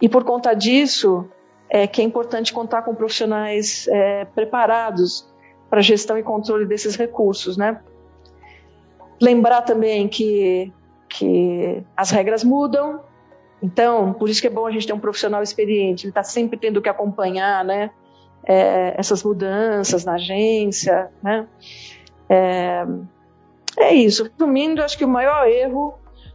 E 0.00 0.08
por 0.08 0.24
conta 0.24 0.54
disso, 0.54 1.28
é 1.68 1.86
que 1.86 2.00
é 2.00 2.04
importante 2.04 2.52
contar 2.52 2.82
com 2.82 2.94
profissionais 2.94 3.88
é, 3.88 4.24
preparados 4.26 5.28
para 5.70 5.80
gestão 5.80 6.18
e 6.18 6.22
controle 6.22 6.66
desses 6.66 6.96
recursos, 6.96 7.56
né? 7.56 7.80
Lembrar 9.20 9.62
também 9.62 10.08
que, 10.08 10.72
que 11.08 11.82
as 11.96 12.10
regras 12.10 12.44
mudam, 12.44 13.00
então, 13.64 14.12
por 14.12 14.28
isso 14.28 14.42
que 14.42 14.46
é 14.46 14.50
bom 14.50 14.66
a 14.66 14.70
gente 14.70 14.86
ter 14.86 14.92
um 14.92 14.98
profissional 14.98 15.42
experiente, 15.42 16.04
ele 16.04 16.10
está 16.10 16.22
sempre 16.22 16.58
tendo 16.58 16.82
que 16.82 16.88
acompanhar, 16.88 17.64
né? 17.64 17.90
É, 18.46 18.94
essas 18.98 19.22
mudanças 19.22 20.04
na 20.04 20.16
agência, 20.16 21.10
né? 21.22 21.48
É, 22.28 22.84
é 23.78 23.94
isso. 23.94 24.24
Resumindo, 24.24 24.82
acho 24.82 24.98
que 24.98 25.04
o 25.04 25.08
maior 25.08 25.48
erro 25.48 25.94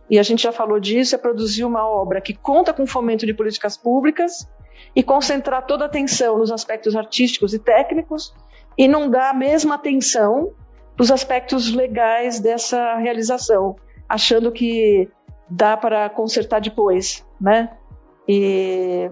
e 0.10 0.18
a 0.18 0.24
gente 0.24 0.44
já 0.44 0.52
falou 0.52 0.80
disso, 0.80 1.16
é 1.16 1.18
produzir 1.18 1.64
uma 1.64 1.88
obra 1.88 2.20
que 2.20 2.34
conta 2.34 2.74
com 2.74 2.88
fomento 2.88 3.26
de 3.26 3.34
políticas 3.34 3.78
públicas 3.78 4.48
e 4.96 5.04
concentrar 5.04 5.66
toda 5.66 5.86
a 5.86 5.88
atenção 5.88 6.40
nos 6.40 6.52
aspectos 6.52 6.96
artísticos 6.96 7.54
e 7.54 7.60
técnicos 7.60 8.34
e 8.78 8.88
não 8.88 9.10
dar 9.10 9.30
a 9.30 9.34
mesma 9.34 9.76
atenção 9.76 10.54
para 10.96 11.04
os 11.04 11.12
aspectos 11.12 11.72
legais 11.72 12.40
dessa 12.40 12.96
realização, 12.96 13.76
achando 14.08 14.52
que 14.52 15.10
dá 15.50 15.78
para 15.78 16.10
consertar 16.10 16.60
depois, 16.60 17.26
né? 17.40 17.72
E 18.28 19.10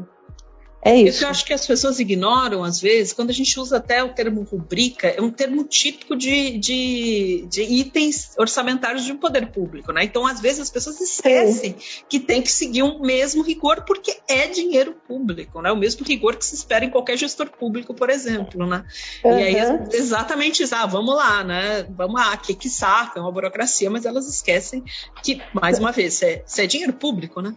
é 0.81 0.95
isso. 0.95 1.17
Isso 1.17 1.25
eu 1.25 1.29
acho 1.29 1.45
que 1.45 1.53
as 1.53 1.65
pessoas 1.65 1.99
ignoram, 1.99 2.63
às 2.63 2.79
vezes, 2.79 3.11
quando 3.11 3.29
a 3.29 3.33
gente 3.33 3.59
usa 3.59 3.77
até 3.77 4.03
o 4.03 4.13
termo 4.13 4.43
rubrica, 4.43 5.07
é 5.07 5.21
um 5.21 5.31
termo 5.31 5.63
típico 5.63 6.15
de, 6.15 6.57
de, 6.57 7.47
de 7.49 7.61
itens 7.63 8.35
orçamentários 8.37 9.03
de 9.03 9.11
um 9.11 9.17
poder 9.17 9.51
público, 9.51 9.91
né? 9.91 10.03
Então, 10.03 10.25
às 10.25 10.39
vezes, 10.39 10.61
as 10.61 10.69
pessoas 10.69 11.01
esquecem 11.01 11.75
Sim. 11.77 12.03
que 12.07 12.19
tem 12.19 12.41
que 12.41 12.51
seguir 12.51 12.83
o 12.83 12.97
um 12.97 13.01
mesmo 13.01 13.41
rigor, 13.41 13.83
porque 13.85 14.17
é 14.27 14.47
dinheiro 14.47 14.95
público, 15.07 15.61
né? 15.61 15.71
O 15.71 15.77
mesmo 15.77 16.05
rigor 16.05 16.35
que 16.35 16.45
se 16.45 16.55
espera 16.55 16.85
em 16.85 16.89
qualquer 16.89 17.17
gestor 17.17 17.49
público, 17.49 17.93
por 17.93 18.09
exemplo, 18.09 18.65
né? 18.65 18.85
Uhum. 19.23 19.39
E 19.39 19.43
aí, 19.43 19.55
exatamente 19.93 20.63
isso, 20.63 20.75
ah, 20.75 20.85
vamos 20.85 21.15
lá, 21.15 21.43
né? 21.43 21.83
Vamos 21.89 22.21
lá, 22.21 22.37
que 22.37 22.53
que 22.53 22.69
saca, 22.69 23.19
é 23.19 23.21
uma 23.21 23.31
burocracia, 23.31 23.89
mas 23.89 24.05
elas 24.05 24.27
esquecem 24.27 24.83
que, 25.23 25.41
mais 25.53 25.79
uma 25.79 25.91
vez, 25.91 26.21
é, 26.21 26.43
é 26.57 26.67
dinheiro 26.67 26.93
público, 26.93 27.41
né? 27.41 27.55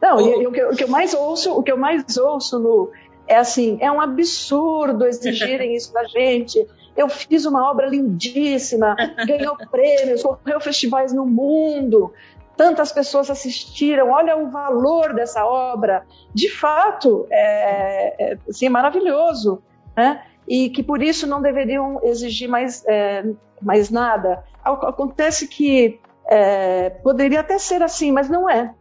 Não, 0.00 0.20
e, 0.20 0.42
e 0.42 0.46
o, 0.46 0.52
que, 0.52 0.64
o, 0.64 0.76
que, 0.76 0.84
eu 0.84 0.88
mais 0.88 1.14
ouço, 1.14 1.52
o 1.52 1.62
que 1.62 1.70
eu 1.72 1.76
mais 1.76 2.16
ouço 2.16 2.58
no, 2.58 2.90
é 3.30 3.36
assim, 3.36 3.78
é 3.80 3.90
um 3.90 4.00
absurdo 4.00 5.06
exigirem 5.06 5.76
isso 5.76 5.92
da 5.92 6.04
gente. 6.04 6.66
Eu 6.96 7.08
fiz 7.08 7.46
uma 7.46 7.70
obra 7.70 7.86
lindíssima, 7.86 8.96
ganhou 9.24 9.56
prêmios, 9.70 10.22
correu 10.22 10.60
festivais 10.60 11.12
no 11.12 11.24
mundo, 11.24 12.12
tantas 12.56 12.90
pessoas 12.90 13.30
assistiram, 13.30 14.10
olha 14.10 14.36
o 14.36 14.50
valor 14.50 15.14
dessa 15.14 15.46
obra. 15.46 16.04
De 16.34 16.50
fato, 16.50 17.26
é, 17.30 18.32
é, 18.32 18.38
assim, 18.48 18.66
é 18.66 18.68
maravilhoso, 18.68 19.62
né? 19.96 20.24
E 20.48 20.68
que 20.68 20.82
por 20.82 21.00
isso 21.00 21.26
não 21.26 21.40
deveriam 21.40 22.00
exigir 22.02 22.48
mais, 22.48 22.84
é, 22.88 23.24
mais 23.62 23.90
nada. 23.90 24.44
Acontece 24.64 25.46
que 25.46 26.00
é, 26.26 26.90
poderia 26.90 27.40
até 27.40 27.58
ser 27.58 27.80
assim, 27.80 28.10
mas 28.10 28.28
não 28.28 28.50
é 28.50 28.74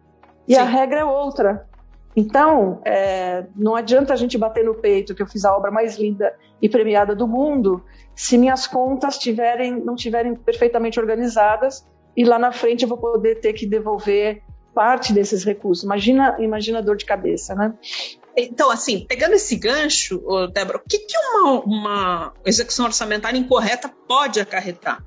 e 0.49 0.55
Sim. 0.55 0.59
a 0.59 0.63
regra 0.65 0.99
é 1.01 1.05
outra. 1.05 1.69
Então, 2.15 2.81
é, 2.83 3.45
não 3.55 3.75
adianta 3.75 4.13
a 4.13 4.15
gente 4.17 4.37
bater 4.37 4.65
no 4.65 4.73
peito 4.73 5.13
que 5.13 5.21
eu 5.21 5.27
fiz 5.27 5.45
a 5.45 5.55
obra 5.55 5.69
mais 5.69 5.97
linda 5.97 6.33
e 6.59 6.67
premiada 6.67 7.15
do 7.15 7.27
mundo 7.27 7.83
se 8.15 8.37
minhas 8.37 8.67
contas 8.67 9.17
tiverem, 9.17 9.79
não 9.79 9.95
tiverem 9.95 10.35
perfeitamente 10.35 10.99
organizadas 10.99 11.87
e 12.17 12.25
lá 12.25 12.39
na 12.39 12.51
frente 12.51 12.81
eu 12.81 12.89
vou 12.89 12.97
poder 12.97 13.35
ter 13.35 13.53
que 13.53 13.65
devolver 13.65 14.41
parte 14.73 15.13
desses 15.13 15.43
recursos. 15.43 15.83
Imagina, 15.83 16.35
imagina 16.39 16.79
a 16.79 16.81
dor 16.81 16.97
de 16.97 17.05
cabeça, 17.05 17.53
né? 17.55 17.73
Então, 18.35 18.71
assim, 18.71 19.05
pegando 19.07 19.33
esse 19.33 19.55
gancho, 19.55 20.21
Débora, 20.51 20.77
o 20.77 20.81
que, 20.81 20.99
que 20.99 21.17
uma, 21.17 21.61
uma 21.61 22.33
execução 22.45 22.85
orçamentária 22.85 23.37
incorreta 23.37 23.89
pode 24.07 24.39
acarretar? 24.39 25.03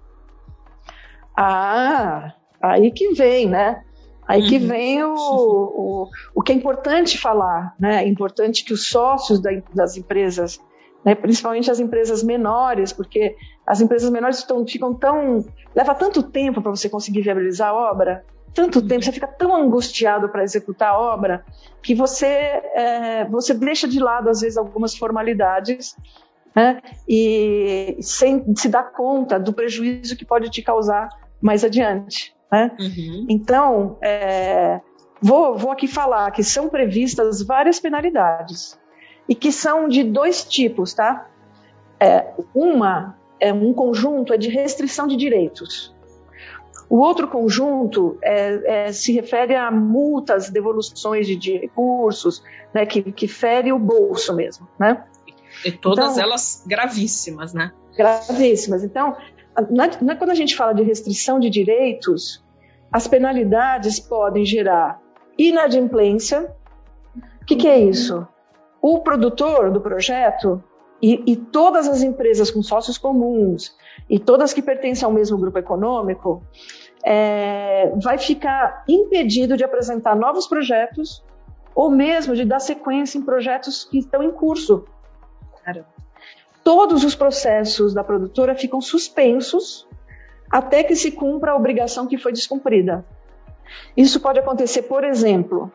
Ah, 1.37 2.33
aí 2.63 2.91
que 2.91 3.13
vem, 3.13 3.49
né? 3.49 3.83
Aí 4.27 4.43
uhum. 4.43 4.49
que 4.49 4.59
vem 4.59 5.03
o, 5.03 5.15
o, 5.15 6.11
o 6.35 6.43
que 6.43 6.53
é 6.53 6.55
importante 6.55 7.19
falar, 7.19 7.75
né? 7.79 8.05
É 8.05 8.09
importante 8.09 8.65
que 8.65 8.73
os 8.73 8.87
sócios 8.87 9.41
da, 9.41 9.51
das 9.75 9.97
empresas, 9.97 10.61
né, 11.05 11.15
principalmente 11.15 11.71
as 11.71 11.81
empresas 11.81 12.23
menores, 12.23 12.93
porque 12.93 13.37
as 13.67 13.81
empresas 13.81 14.11
menores 14.11 14.39
estão, 14.39 14.67
ficam 14.67 14.95
tão. 14.95 15.45
leva 15.75 15.95
tanto 15.95 16.23
tempo 16.23 16.63
para 16.63 16.71
você 16.71 16.89
conseguir 16.89 17.23
viabilizar 17.23 17.71
a 17.71 17.75
obra, 17.75 18.25
tanto 18.55 18.81
uhum. 18.81 18.87
tempo, 18.87 19.05
você 19.05 19.13
fica 19.13 19.27
tão 19.27 19.55
angustiado 19.55 20.29
para 20.29 20.43
executar 20.43 20.91
a 20.91 20.99
obra, 20.99 21.45
que 21.83 21.95
você, 21.95 22.27
é, 22.27 23.25
você 23.25 23.55
deixa 23.55 23.89
de 23.89 23.99
lado, 23.99 24.29
às 24.29 24.41
vezes, 24.41 24.59
algumas 24.59 24.97
formalidades 24.97 25.97
né? 26.55 26.83
e 27.09 27.97
sem 28.01 28.55
se 28.55 28.69
dar 28.69 28.93
conta 28.93 29.39
do 29.39 29.53
prejuízo 29.53 30.17
que 30.17 30.25
pode 30.25 30.51
te 30.51 30.63
causar 30.63 31.09
mais 31.41 31.65
adiante. 31.65 32.35
Né? 32.53 32.71
Uhum. 32.79 33.27
Então, 33.31 33.97
é, 34.03 34.81
vou, 35.23 35.57
vou 35.57 35.71
aqui 35.71 35.89
falar 35.89 36.31
que 36.31 36.45
são 36.45 36.69
previstas 36.69 37.43
várias 37.43 37.81
penalidades 37.81 38.79
e 39.27 39.35
que 39.35 39.51
são 39.51 39.89
de 39.89 40.05
dois 40.05 40.45
tipos, 40.45 40.93
tá? 40.93 41.31
É, 41.99 42.27
uma 42.55 43.17
é 43.41 43.53
um 43.53 43.73
conjunto 43.73 44.35
é 44.35 44.37
de 44.37 44.49
restrição 44.49 45.07
de 45.07 45.17
direitos. 45.17 45.95
O 46.89 46.99
outro 46.99 47.27
conjunto 47.27 48.19
é, 48.23 48.89
é, 48.89 48.93
se 48.93 49.13
refere 49.13 49.57
a 49.57 49.71
multas, 49.71 50.51
devoluções 50.51 51.27
de, 51.27 51.37
de 51.37 51.57
recursos, 51.57 52.45
né, 52.75 52.85
que, 52.85 53.01
que 53.13 53.27
fere 53.27 53.73
o 53.73 53.79
bolso 53.79 54.35
mesmo, 54.35 54.69
né? 54.79 55.03
E 55.65 55.73
todas 55.73 56.13
então, 56.13 56.23
elas 56.23 56.63
gravíssimas, 56.67 57.55
né? 57.55 57.73
Gravíssimas. 57.97 58.85
Então, 58.85 59.17
na, 59.71 59.91
na, 60.01 60.17
quando 60.17 60.31
a 60.31 60.35
gente 60.35 60.57
fala 60.57 60.73
de 60.73 60.83
restrição 60.83 61.39
de 61.39 61.51
direitos, 61.51 62.42
as 62.93 63.09
penalidades 63.09 63.99
podem 63.99 64.45
gerar 64.45 65.01
inadimplência. 65.39 66.55
O 67.41 67.45
que, 67.47 67.57
que 67.57 67.69
é 67.69 67.79
isso? 67.79 68.27
O 68.81 69.01
produtor 69.01 69.71
do 69.71 69.81
projeto 69.81 70.63
e, 71.01 71.23
e, 71.27 71.37
todas 71.37 71.89
as 71.89 72.03
empresas 72.03 72.51
com 72.51 72.63
sócios 72.63 72.97
comuns 72.97 73.77
e 74.09 74.19
todas 74.19 74.53
que 74.53 74.63
pertencem 74.63 75.05
ao 75.05 75.13
mesmo 75.13 75.37
grupo 75.37 75.59
econômico 75.59 76.43
é, 77.05 77.93
vai 78.01 78.19
ficar 78.19 78.85
impedido 78.89 79.57
de 79.57 79.65
apresentar 79.65 80.15
novos 80.15 80.47
projetos 80.47 81.25
ou 81.75 81.91
mesmo 81.91 82.37
de 82.37 82.45
dar 82.45 82.61
sequência 82.61 83.19
em 83.19 83.23
projetos 83.23 83.85
que 83.85 83.99
estão 83.99 84.23
em 84.23 84.31
curso. 84.31 84.85
Caramba 85.65 86.03
todos 86.65 87.05
os 87.05 87.15
processos 87.15 87.93
da 87.93 88.05
produtora 88.05 88.55
ficam 88.55 88.81
suspensos 88.81 89.87
até 90.53 90.85
que 90.85 90.95
se 90.95 91.11
cumpra 91.11 91.53
a 91.53 91.57
obrigação 91.57 92.07
que 92.07 92.19
foi 92.19 92.31
descumprida. 92.31 93.03
Isso 93.97 94.21
pode 94.21 94.39
acontecer, 94.39 94.83
por 94.83 95.03
exemplo, 95.03 95.73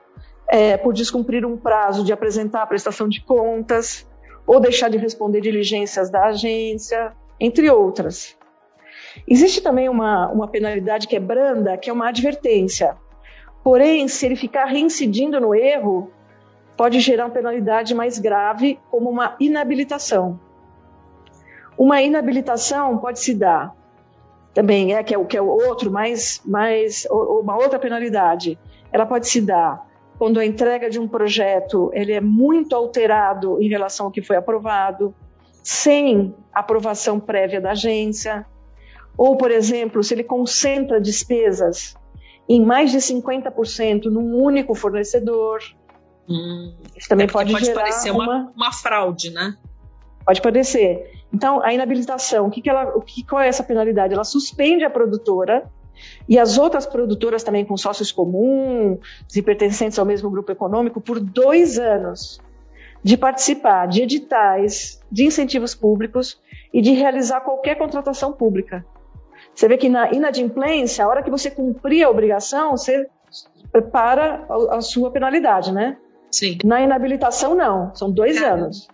é, 0.48 0.78
por 0.78 0.94
descumprir 0.94 1.44
um 1.44 1.58
prazo 1.58 2.04
de 2.04 2.14
apresentar 2.14 2.62
a 2.62 2.68
prestação 2.68 3.10
de 3.10 3.22
contas, 3.22 4.08
ou 4.46 4.60
deixar 4.60 4.90
de 4.90 4.98
responder 4.98 5.42
diligências 5.42 6.12
da 6.12 6.28
agência, 6.28 7.12
entre 7.40 7.70
outras. 7.72 8.38
Existe 9.28 9.62
também 9.62 9.90
uma, 9.90 10.32
uma 10.32 10.48
penalidade 10.48 11.08
que 11.08 11.16
é 11.16 11.20
branda, 11.20 11.76
que 11.76 11.90
é 11.90 11.94
uma 11.94 12.08
advertência. 12.10 12.96
Porém, 13.64 14.08
se 14.08 14.28
ele 14.28 14.36
ficar 14.36 14.66
reincidindo 14.66 15.42
no 15.42 15.56
erro, 15.56 16.12
pode 16.78 17.00
gerar 17.00 17.26
uma 17.26 17.32
penalidade 17.32 17.96
mais 17.96 18.20
grave, 18.20 18.80
como 18.92 19.10
uma 19.10 19.36
inabilitação. 19.40 20.40
Uma 21.76 22.02
inabilitação 22.02 22.98
pode 23.00 23.20
se 23.20 23.34
dar 23.34 23.76
também, 24.58 24.96
é 24.96 25.04
que 25.04 25.14
é 25.14 25.18
o 25.20 25.24
que 25.24 25.38
é 25.38 25.42
o 25.42 25.46
outro, 25.46 25.92
mais, 25.92 26.42
mais 26.44 27.06
uma 27.12 27.56
outra 27.58 27.78
penalidade. 27.78 28.58
Ela 28.92 29.06
pode 29.06 29.28
se 29.28 29.40
dar 29.40 29.88
quando 30.18 30.40
a 30.40 30.46
entrega 30.48 30.90
de 30.90 30.98
um 31.00 31.08
projeto 31.08 31.92
ele 31.94 32.12
é 32.12 32.20
muito 32.20 32.76
alterado 32.76 33.62
em 33.62 33.70
relação 33.70 34.08
ao 34.08 34.12
que 34.12 34.20
foi 34.20 34.36
aprovado, 34.36 35.14
sem 35.62 36.34
aprovação 36.52 37.20
prévia 37.20 37.62
da 37.62 37.74
agência, 37.74 38.48
ou, 39.16 39.38
por 39.38 39.52
exemplo, 39.52 40.02
se 40.04 40.16
ele 40.16 40.24
concentra 40.24 41.00
despesas 41.00 41.96
em 42.50 42.66
mais 42.66 42.90
de 42.90 42.98
50% 42.98 44.06
num 44.06 44.42
único 44.42 44.74
fornecedor. 44.74 45.60
Hum, 46.28 46.74
Isso 46.96 47.08
também 47.08 47.28
é 47.28 47.32
pode, 47.32 47.52
pode 47.52 47.66
gerar 47.66 47.82
parecer 47.82 48.10
uma, 48.10 48.24
uma, 48.24 48.54
uma 48.56 48.72
fraude, 48.72 49.30
né? 49.30 49.56
Pode 50.28 50.42
parecer. 50.42 51.10
Então, 51.34 51.64
a 51.64 51.74
inabilitação, 51.74 52.48
o 52.48 52.52
que, 52.52 52.62
que 52.62 52.70
ela, 52.70 52.98
o 52.98 53.02
que, 53.02 53.24
qual 53.24 53.42
é 53.42 53.48
essa 53.48 53.64
penalidade? 53.64 54.14
Ela 54.14 54.26
suspende 54.26 54.84
a 54.84 54.90
produtora 54.90 55.64
e 56.28 56.38
as 56.38 56.58
outras 56.58 56.86
produtoras 56.86 57.44
também 57.44 57.64
com 57.64 57.78
sócios 57.78 58.12
comuns 58.12 59.00
e 59.34 59.42
pertencentes 59.42 59.98
ao 59.98 60.06
mesmo 60.06 60.30
grupo 60.30 60.52
econômico 60.52 61.00
por 61.00 61.22
dois 61.22 61.80
anos 61.80 62.42
de 63.02 63.16
participar 63.16 63.88
de 63.88 64.02
editais, 64.02 65.02
de 65.10 65.24
incentivos 65.24 65.74
públicos 65.74 66.38
e 66.74 66.82
de 66.82 66.92
realizar 66.92 67.40
qualquer 67.40 67.76
contratação 67.76 68.34
pública. 68.34 68.86
Você 69.56 69.66
vê 69.70 69.78
que 69.78 69.88
na 69.88 70.12
inadimplência, 70.12 71.06
a 71.06 71.08
hora 71.08 71.24
que 71.24 71.32
você 71.32 71.50
cumprir 71.50 72.04
a 72.04 72.10
obrigação, 72.10 72.72
você 72.72 73.08
prepara 73.72 74.46
a, 74.50 74.76
a 74.76 74.82
sua 74.82 75.10
penalidade, 75.10 75.72
né? 75.72 75.96
Sim. 76.30 76.58
Na 76.66 76.82
inabilitação, 76.82 77.56
não. 77.56 77.96
São 77.96 78.12
dois 78.12 78.44
anos. 78.44 78.90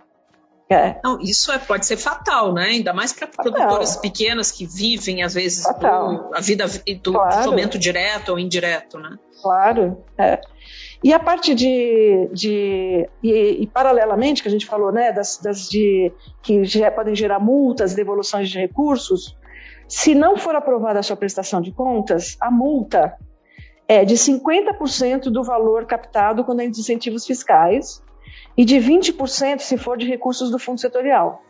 É. 0.69 0.99
Não, 1.03 1.19
isso 1.19 1.51
é, 1.51 1.59
pode 1.59 1.85
ser 1.85 1.97
fatal, 1.97 2.53
né? 2.53 2.65
Ainda 2.65 2.93
mais 2.93 3.13
para 3.13 3.27
produtoras 3.27 3.97
pequenas 3.97 4.51
que 4.51 4.65
vivem, 4.65 5.21
às 5.21 5.33
vezes, 5.33 5.65
do, 5.65 6.31
a 6.33 6.39
vida 6.39 6.65
do 7.01 7.13
claro. 7.13 7.43
fomento 7.43 7.77
direto 7.77 8.29
ou 8.29 8.39
indireto, 8.39 8.97
né? 8.97 9.17
Claro. 9.41 10.03
É. 10.17 10.39
E 11.03 11.13
a 11.13 11.19
parte 11.19 11.53
de. 11.53 12.29
de 12.31 13.09
e, 13.21 13.63
e, 13.63 13.67
paralelamente, 13.67 14.41
que 14.41 14.47
a 14.47 14.51
gente 14.51 14.65
falou, 14.65 14.91
né, 14.91 15.11
das, 15.11 15.37
das 15.37 15.69
de, 15.69 16.11
que 16.41 16.63
já 16.63 16.89
podem 16.89 17.13
gerar 17.13 17.39
multas, 17.39 17.93
devoluções 17.93 18.49
de 18.49 18.57
recursos, 18.57 19.37
se 19.87 20.15
não 20.15 20.37
for 20.37 20.55
aprovada 20.55 20.99
a 20.99 21.03
sua 21.03 21.17
prestação 21.17 21.61
de 21.61 21.71
contas, 21.71 22.37
a 22.39 22.49
multa 22.49 23.17
é 23.85 24.05
de 24.05 24.15
50% 24.15 25.23
do 25.23 25.43
valor 25.43 25.85
captado 25.85 26.45
quando 26.45 26.61
é 26.61 26.65
incentivos 26.65 27.25
fiscais 27.25 28.01
e 28.57 28.65
de 28.65 28.75
20% 28.77 29.59
se 29.59 29.77
for 29.77 29.97
de 29.97 30.07
recursos 30.07 30.51
do 30.51 30.59
fundo 30.59 30.79
setorial. 30.79 31.43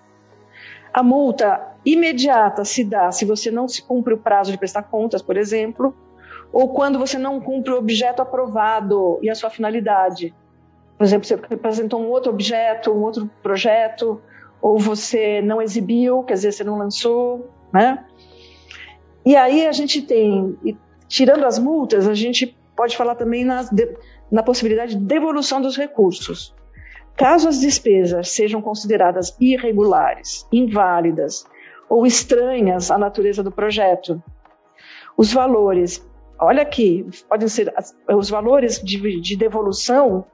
A 0.93 1.01
multa 1.01 1.75
imediata 1.85 2.63
se 2.63 2.83
dá 2.83 3.11
se 3.11 3.25
você 3.25 3.49
não 3.49 3.67
se 3.67 3.81
cumpre 3.81 4.13
o 4.13 4.17
prazo 4.17 4.51
de 4.51 4.57
prestar 4.57 4.83
contas, 4.83 5.21
por 5.21 5.35
exemplo, 5.35 5.95
ou 6.51 6.69
quando 6.69 6.99
você 6.99 7.17
não 7.17 7.41
cumpre 7.41 7.71
o 7.71 7.77
objeto 7.77 8.21
aprovado 8.21 9.19
e 9.21 9.29
a 9.29 9.35
sua 9.35 9.49
finalidade. 9.49 10.33
Por 10.97 11.03
exemplo, 11.03 11.27
você 11.27 11.33
apresentou 11.33 11.99
um 11.99 12.09
outro 12.09 12.31
objeto, 12.31 12.91
um 12.91 13.01
outro 13.01 13.29
projeto, 13.41 14.21
ou 14.61 14.77
você 14.77 15.41
não 15.41 15.61
exibiu, 15.61 16.23
quer 16.23 16.35
dizer, 16.35 16.51
você 16.51 16.63
não 16.63 16.77
lançou, 16.77 17.49
né? 17.73 18.05
E 19.25 19.35
aí 19.35 19.65
a 19.65 19.71
gente 19.71 20.01
tem, 20.01 20.57
tirando 21.07 21.45
as 21.45 21.57
multas, 21.57 22.07
a 22.07 22.13
gente 22.13 22.55
pode 22.75 22.95
falar 22.95 23.15
também 23.15 23.43
na, 23.43 23.65
na 24.31 24.43
possibilidade 24.43 24.95
de 24.95 25.03
devolução 25.03 25.59
dos 25.59 25.75
recursos. 25.75 26.53
Caso 27.15 27.47
as 27.47 27.59
despesas 27.59 28.29
sejam 28.31 28.61
consideradas 28.61 29.35
irregulares, 29.39 30.47
inválidas 30.51 31.45
ou 31.87 32.05
estranhas 32.05 32.89
à 32.89 32.97
natureza 32.97 33.43
do 33.43 33.51
projeto, 33.51 34.21
os 35.15 35.31
valores, 35.31 36.03
olha 36.39 36.63
aqui, 36.63 37.05
podem 37.29 37.47
ser 37.47 37.73
os 38.09 38.29
valores 38.29 38.81
de, 38.81 39.21
de 39.21 39.35
devolução, 39.35 40.25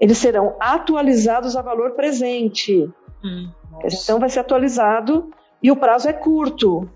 eles 0.00 0.16
serão 0.16 0.56
atualizados 0.58 1.54
a 1.54 1.60
valor 1.60 1.92
presente. 1.92 2.90
Hum, 3.22 3.50
então 3.84 4.18
vai 4.18 4.30
ser 4.30 4.40
atualizado 4.40 5.30
e 5.62 5.70
o 5.70 5.76
prazo 5.76 6.08
é 6.08 6.12
curto, 6.12 6.88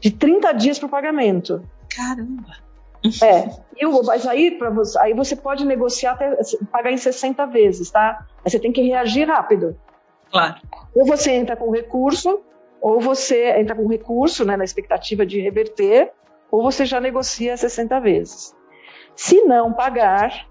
de 0.00 0.10
30 0.10 0.52
dias 0.52 0.78
para 0.78 0.86
o 0.86 0.90
pagamento. 0.90 1.62
Caramba! 1.94 2.65
É, 3.22 3.50
e 3.76 3.86
o, 3.86 4.02
mas 4.02 4.26
aí, 4.26 4.58
você, 4.58 4.98
aí 4.98 5.14
você 5.14 5.36
pode 5.36 5.64
negociar 5.64 6.12
até 6.12 6.36
pagar 6.70 6.92
em 6.92 6.96
60 6.96 7.46
vezes, 7.46 7.90
tá? 7.90 8.26
Mas 8.42 8.52
você 8.52 8.58
tem 8.58 8.72
que 8.72 8.82
reagir 8.82 9.28
rápido. 9.28 9.78
Claro. 10.30 10.56
Ou 10.94 11.06
você 11.06 11.32
entra 11.32 11.56
com 11.56 11.70
recurso, 11.70 12.40
ou 12.80 13.00
você 13.00 13.58
entra 13.58 13.74
com 13.74 13.86
recurso, 13.86 14.44
né, 14.44 14.56
na 14.56 14.64
expectativa 14.64 15.24
de 15.26 15.40
reverter, 15.40 16.12
ou 16.50 16.62
você 16.62 16.84
já 16.84 17.00
negocia 17.00 17.56
60 17.56 18.00
vezes. 18.00 18.54
Se 19.14 19.42
não 19.42 19.72
pagar, 19.72 20.46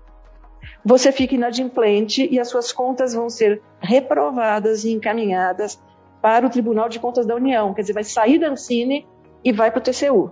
você 0.83 1.11
fica 1.11 1.35
inadimplente 1.35 2.27
e 2.31 2.39
as 2.39 2.47
suas 2.47 2.71
contas 2.71 3.13
vão 3.13 3.29
ser 3.29 3.61
reprovadas 3.79 4.83
e 4.83 4.91
encaminhadas 4.91 5.81
para 6.21 6.45
o 6.45 6.49
Tribunal 6.49 6.89
de 6.89 6.99
Contas 6.99 7.25
da 7.25 7.35
União. 7.35 7.73
Quer 7.73 7.81
dizer, 7.81 7.93
vai 7.93 8.03
sair 8.03 8.39
da 8.39 8.49
Ancine 8.49 9.07
e 9.43 9.51
vai 9.51 9.71
para 9.71 9.79
o 9.79 9.81
TCU. 9.81 10.31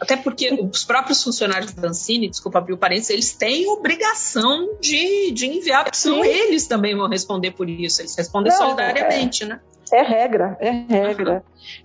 Até 0.00 0.16
porque 0.16 0.50
os 0.52 0.84
próprios 0.84 1.22
funcionários 1.22 1.72
da 1.72 1.88
Ancine, 1.88 2.28
desculpa 2.28 2.58
abrir 2.58 2.72
o 2.72 2.78
parênteses, 2.78 3.10
eles 3.10 3.32
têm 3.34 3.68
obrigação 3.68 4.76
de, 4.80 5.30
de 5.32 5.46
enviar, 5.46 5.84
porque 5.84 5.96
senão 5.96 6.24
eles 6.24 6.66
também 6.66 6.96
vão 6.96 7.08
responder 7.08 7.52
por 7.52 7.68
isso. 7.68 8.02
Eles 8.02 8.14
respondem 8.16 8.52
Não, 8.52 8.58
solidariamente, 8.58 9.44
é, 9.44 9.46
né? 9.46 9.60
É 9.92 10.02
regra, 10.02 10.56
é 10.60 10.70
regra. 10.70 11.34
Uhum. 11.34 11.42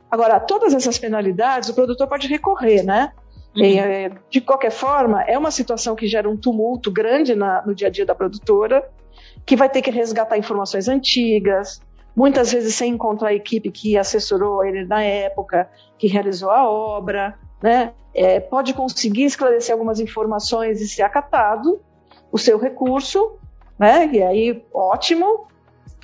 Agora, 0.10 0.40
todas 0.40 0.74
essas 0.74 0.98
penalidades 0.98 1.70
o 1.70 1.74
produtor 1.74 2.08
pode 2.08 2.28
recorrer, 2.28 2.84
né? 2.84 3.12
Uhum. 3.56 3.64
E, 3.64 3.80
é, 3.80 4.12
de 4.30 4.42
qualquer 4.42 4.72
forma, 4.72 5.24
é 5.24 5.38
uma 5.38 5.52
situação 5.52 5.96
que 5.96 6.08
gera 6.08 6.30
um 6.30 6.38
tumulto 6.38 6.92
grande 6.92 7.36
na, 7.36 7.64
no 7.66 7.74
dia 7.74 7.88
a 7.88 7.92
dia 7.92 8.06
da 8.06 8.16
produtora, 8.16 8.88
que 9.46 9.56
vai 9.56 9.70
ter 9.70 9.82
que 9.82 9.92
resgatar 9.92 10.38
informações 10.38 10.88
antigas, 10.88 11.82
muitas 12.16 12.52
vezes 12.52 12.76
sem 12.76 12.94
encontrar 12.94 13.30
a 13.30 13.34
equipe 13.34 13.72
que 13.72 13.98
assessorou 13.98 14.64
ele 14.64 14.86
na 14.86 15.02
época, 15.02 15.70
que 15.98 16.08
realizou 16.08 16.50
a 16.50 16.70
obra 16.70 17.38
né, 17.62 17.94
é, 18.14 18.40
pode 18.40 18.74
conseguir 18.74 19.26
esclarecer 19.26 19.74
algumas 19.74 20.00
informações 20.00 20.82
e 20.82 20.88
ser 20.88 21.04
acatado 21.04 21.82
o 22.32 22.38
seu 22.38 22.58
recurso, 22.58 23.38
né, 23.78 24.08
e 24.12 24.22
aí 24.22 24.64
ótimo, 24.74 25.48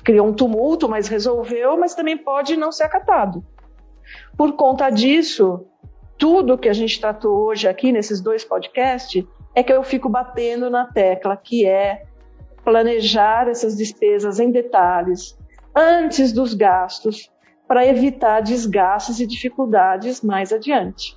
criou 0.04 0.26
um 0.26 0.32
tumulto, 0.32 0.88
mas 0.88 1.08
resolveu, 1.08 1.76
mas 1.76 1.94
também 1.94 2.16
pode 2.16 2.56
não 2.56 2.70
ser 2.72 2.84
acatado. 2.84 3.44
Por 4.36 4.52
conta 4.52 4.88
disso, 4.90 5.66
tudo 6.18 6.58
que 6.58 6.68
a 6.68 6.72
gente 6.72 7.00
tratou 7.00 7.44
hoje 7.46 7.68
aqui 7.68 7.92
nesses 7.92 8.20
dois 8.20 8.44
podcasts 8.44 9.24
é 9.54 9.62
que 9.62 9.72
eu 9.72 9.82
fico 9.82 10.08
batendo 10.08 10.70
na 10.70 10.86
tecla, 10.86 11.36
que 11.36 11.66
é 11.66 12.04
planejar 12.64 13.48
essas 13.48 13.76
despesas 13.76 14.40
em 14.40 14.50
detalhes 14.50 15.36
antes 15.74 16.32
dos 16.32 16.54
gastos 16.54 17.30
para 17.66 17.86
evitar 17.86 18.40
desgastes 18.40 19.20
e 19.20 19.26
dificuldades 19.26 20.20
mais 20.20 20.52
adiante. 20.52 21.16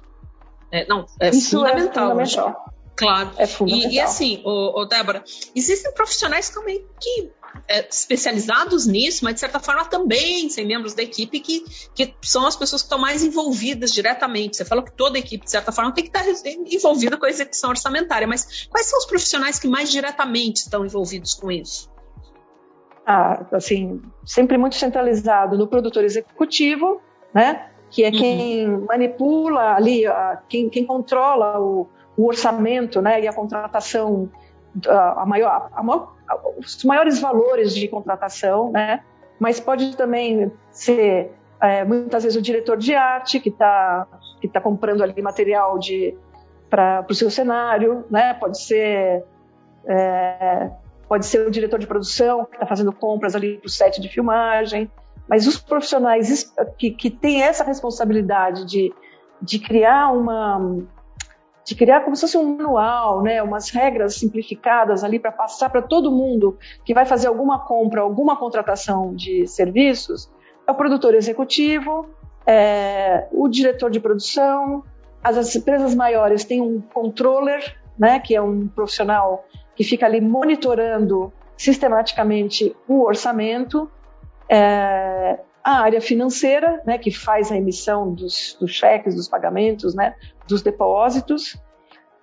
É, 0.71 0.87
não, 0.87 1.05
é 1.19 1.29
Isso 1.29 1.57
fundamental. 1.57 2.19
É 2.19 2.25
fundamental. 2.25 2.73
Claro. 2.95 3.31
É 3.37 3.47
fundamental. 3.47 3.91
E, 3.91 3.95
e 3.95 3.99
assim, 3.99 4.41
ô, 4.43 4.81
ô, 4.81 4.85
Débora, 4.85 5.23
existem 5.55 5.91
profissionais 5.93 6.49
também 6.49 6.85
que 6.99 7.31
é, 7.67 7.87
especializados 7.87 8.85
nisso, 8.85 9.23
mas 9.23 9.35
de 9.35 9.39
certa 9.39 9.59
forma 9.59 9.85
também 9.85 10.49
sem 10.49 10.67
membros 10.67 10.93
da 10.93 11.01
equipe 11.01 11.39
que, 11.39 11.63
que 11.95 12.13
são 12.21 12.45
as 12.45 12.55
pessoas 12.55 12.81
que 12.81 12.87
estão 12.87 12.99
mais 12.99 13.23
envolvidas 13.23 13.91
diretamente. 13.91 14.57
Você 14.57 14.65
falou 14.65 14.83
que 14.83 14.91
toda 14.91 15.17
a 15.17 15.19
equipe, 15.19 15.45
de 15.45 15.51
certa 15.51 15.71
forma, 15.71 15.93
tem 15.93 16.03
que 16.03 16.17
estar 16.17 16.25
envolvida 16.67 17.17
com 17.17 17.25
a 17.25 17.29
execução 17.29 17.69
orçamentária, 17.69 18.27
mas 18.27 18.67
quais 18.69 18.87
são 18.87 18.99
os 18.99 19.05
profissionais 19.05 19.59
que 19.59 19.67
mais 19.67 19.89
diretamente 19.89 20.57
estão 20.57 20.85
envolvidos 20.85 21.33
com 21.33 21.51
isso? 21.51 21.89
Ah, 23.05 23.45
assim, 23.53 24.01
sempre 24.25 24.57
muito 24.57 24.75
centralizado 24.75 25.57
no 25.57 25.67
produtor 25.67 26.03
executivo, 26.03 27.01
né? 27.33 27.71
Que 27.89 28.03
é 28.03 28.11
quem 28.11 28.69
uhum. 28.69 28.85
manipula 28.87 29.73
ali, 29.75 30.03
quem, 30.47 30.69
quem 30.69 30.85
controla 30.85 31.59
o, 31.59 31.87
o 32.15 32.27
orçamento, 32.27 33.01
né? 33.01 33.21
E 33.21 33.27
a 33.27 33.33
contratação 33.33 34.29
a 34.87 35.25
maior, 35.25 35.69
a 35.73 35.83
maior, 35.83 36.15
os 36.57 36.83
maiores 36.83 37.19
valores 37.19 37.73
de 37.73 37.87
contratação, 37.87 38.71
né? 38.71 39.03
Mas 39.39 39.59
pode 39.59 39.95
também 39.95 40.51
ser 40.71 41.31
é, 41.61 41.83
muitas 41.83 42.23
vezes 42.23 42.37
o 42.37 42.41
diretor 42.41 42.77
de 42.77 42.93
arte 42.93 43.39
que 43.39 43.49
está 43.49 44.07
que 44.39 44.47
tá 44.47 44.61
comprando 44.61 45.03
ali 45.03 45.21
material 45.21 45.77
para 46.69 47.05
o 47.09 47.13
seu 47.13 47.29
cenário, 47.29 48.05
né? 48.09 48.33
Pode 48.33 48.61
ser 48.61 49.23
é, 49.85 50.69
pode 51.07 51.25
ser 51.25 51.47
o 51.47 51.51
diretor 51.51 51.79
de 51.79 51.87
produção 51.87 52.45
que 52.45 52.55
está 52.55 52.65
fazendo 52.65 52.91
compras 52.91 53.35
ali 53.35 53.57
para 53.57 53.67
o 53.67 53.69
set 53.69 53.99
de 53.99 54.09
filmagem. 54.09 54.89
Mas 55.29 55.45
os 55.45 55.59
profissionais 55.59 56.51
que, 56.77 56.89
que 56.89 57.11
têm 57.11 57.43
essa 57.43 57.63
responsabilidade 57.63 58.65
de, 58.65 58.93
de 59.41 59.59
criar 59.59 60.11
uma 60.11 60.87
de 61.63 61.75
criar 61.75 61.99
como 61.99 62.15
se 62.15 62.21
fosse 62.21 62.35
um 62.35 62.57
manual, 62.57 63.21
né, 63.21 63.43
umas 63.43 63.69
regras 63.69 64.15
simplificadas 64.15 65.03
ali 65.03 65.19
para 65.19 65.31
passar 65.31 65.69
para 65.69 65.83
todo 65.83 66.11
mundo 66.11 66.57
que 66.83 66.95
vai 66.95 67.05
fazer 67.05 67.27
alguma 67.27 67.59
compra, 67.59 68.01
alguma 68.01 68.35
contratação 68.35 69.13
de 69.13 69.45
serviços, 69.45 70.31
é 70.65 70.71
o 70.71 70.73
produtor 70.73 71.13
executivo, 71.13 72.09
é 72.43 73.27
o 73.31 73.47
diretor 73.47 73.91
de 73.91 73.99
produção, 73.99 74.83
as 75.23 75.55
empresas 75.55 75.93
maiores 75.93 76.43
têm 76.43 76.59
um 76.59 76.81
controller, 76.81 77.77
né, 77.99 78.19
que 78.19 78.35
é 78.35 78.41
um 78.41 78.67
profissional 78.67 79.45
que 79.75 79.83
fica 79.83 80.07
ali 80.07 80.19
monitorando 80.19 81.31
sistematicamente 81.55 82.75
o 82.87 83.03
orçamento, 83.05 83.87
é, 84.49 85.39
a 85.63 85.81
área 85.81 86.01
financeira, 86.01 86.81
né, 86.85 86.97
que 86.97 87.11
faz 87.11 87.51
a 87.51 87.57
emissão 87.57 88.13
dos, 88.13 88.57
dos 88.59 88.71
cheques, 88.71 89.15
dos 89.15 89.27
pagamentos, 89.27 89.93
né, 89.93 90.15
dos 90.47 90.61
depósitos, 90.61 91.57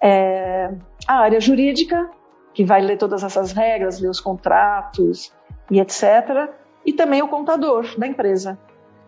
é, 0.00 0.70
a 1.06 1.14
área 1.20 1.40
jurídica, 1.40 2.10
que 2.52 2.64
vai 2.64 2.80
ler 2.80 2.96
todas 2.96 3.22
essas 3.22 3.52
regras, 3.52 4.00
ler 4.00 4.08
os 4.08 4.20
contratos 4.20 5.32
e 5.70 5.80
etc., 5.80 6.50
e 6.84 6.92
também 6.92 7.22
o 7.22 7.28
contador 7.28 7.98
da 7.98 8.06
empresa. 8.06 8.58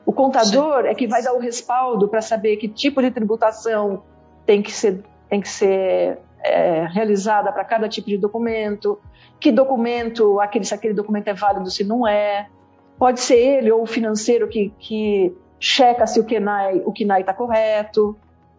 O 0.04 0.12
contador 0.12 0.82
Sim. 0.82 0.88
é 0.88 0.94
que 0.94 1.06
vai 1.06 1.22
dar 1.22 1.32
o 1.32 1.38
respaldo 1.38 2.08
para 2.08 2.20
saber 2.20 2.56
que 2.56 2.66
tipo 2.66 3.00
de 3.00 3.10
tributação 3.10 4.02
tem 4.44 4.62
que 4.62 4.72
ser, 4.72 5.04
tem 5.28 5.40
que 5.40 5.48
ser 5.48 6.18
é, 6.42 6.86
realizada 6.86 7.52
para 7.52 7.64
cada 7.64 7.88
tipo 7.88 8.08
de 8.08 8.16
documento, 8.16 8.98
que 9.38 9.52
documento, 9.52 10.40
aquele, 10.40 10.64
se 10.64 10.74
aquele 10.74 10.94
documento 10.94 11.28
é 11.28 11.34
válido, 11.34 11.70
se 11.70 11.84
não 11.84 12.06
é. 12.06 12.48
Pode 12.98 13.20
ser 13.20 13.36
ele 13.36 13.70
ou 13.70 13.82
o 13.82 13.86
financeiro 13.86 14.48
que, 14.48 14.72
que 14.78 15.34
checa 15.60 16.06
se 16.06 16.18
o 16.18 16.24
KNAI 16.24 16.82
o 16.84 16.92
está 17.20 17.32
correto. 17.32 18.16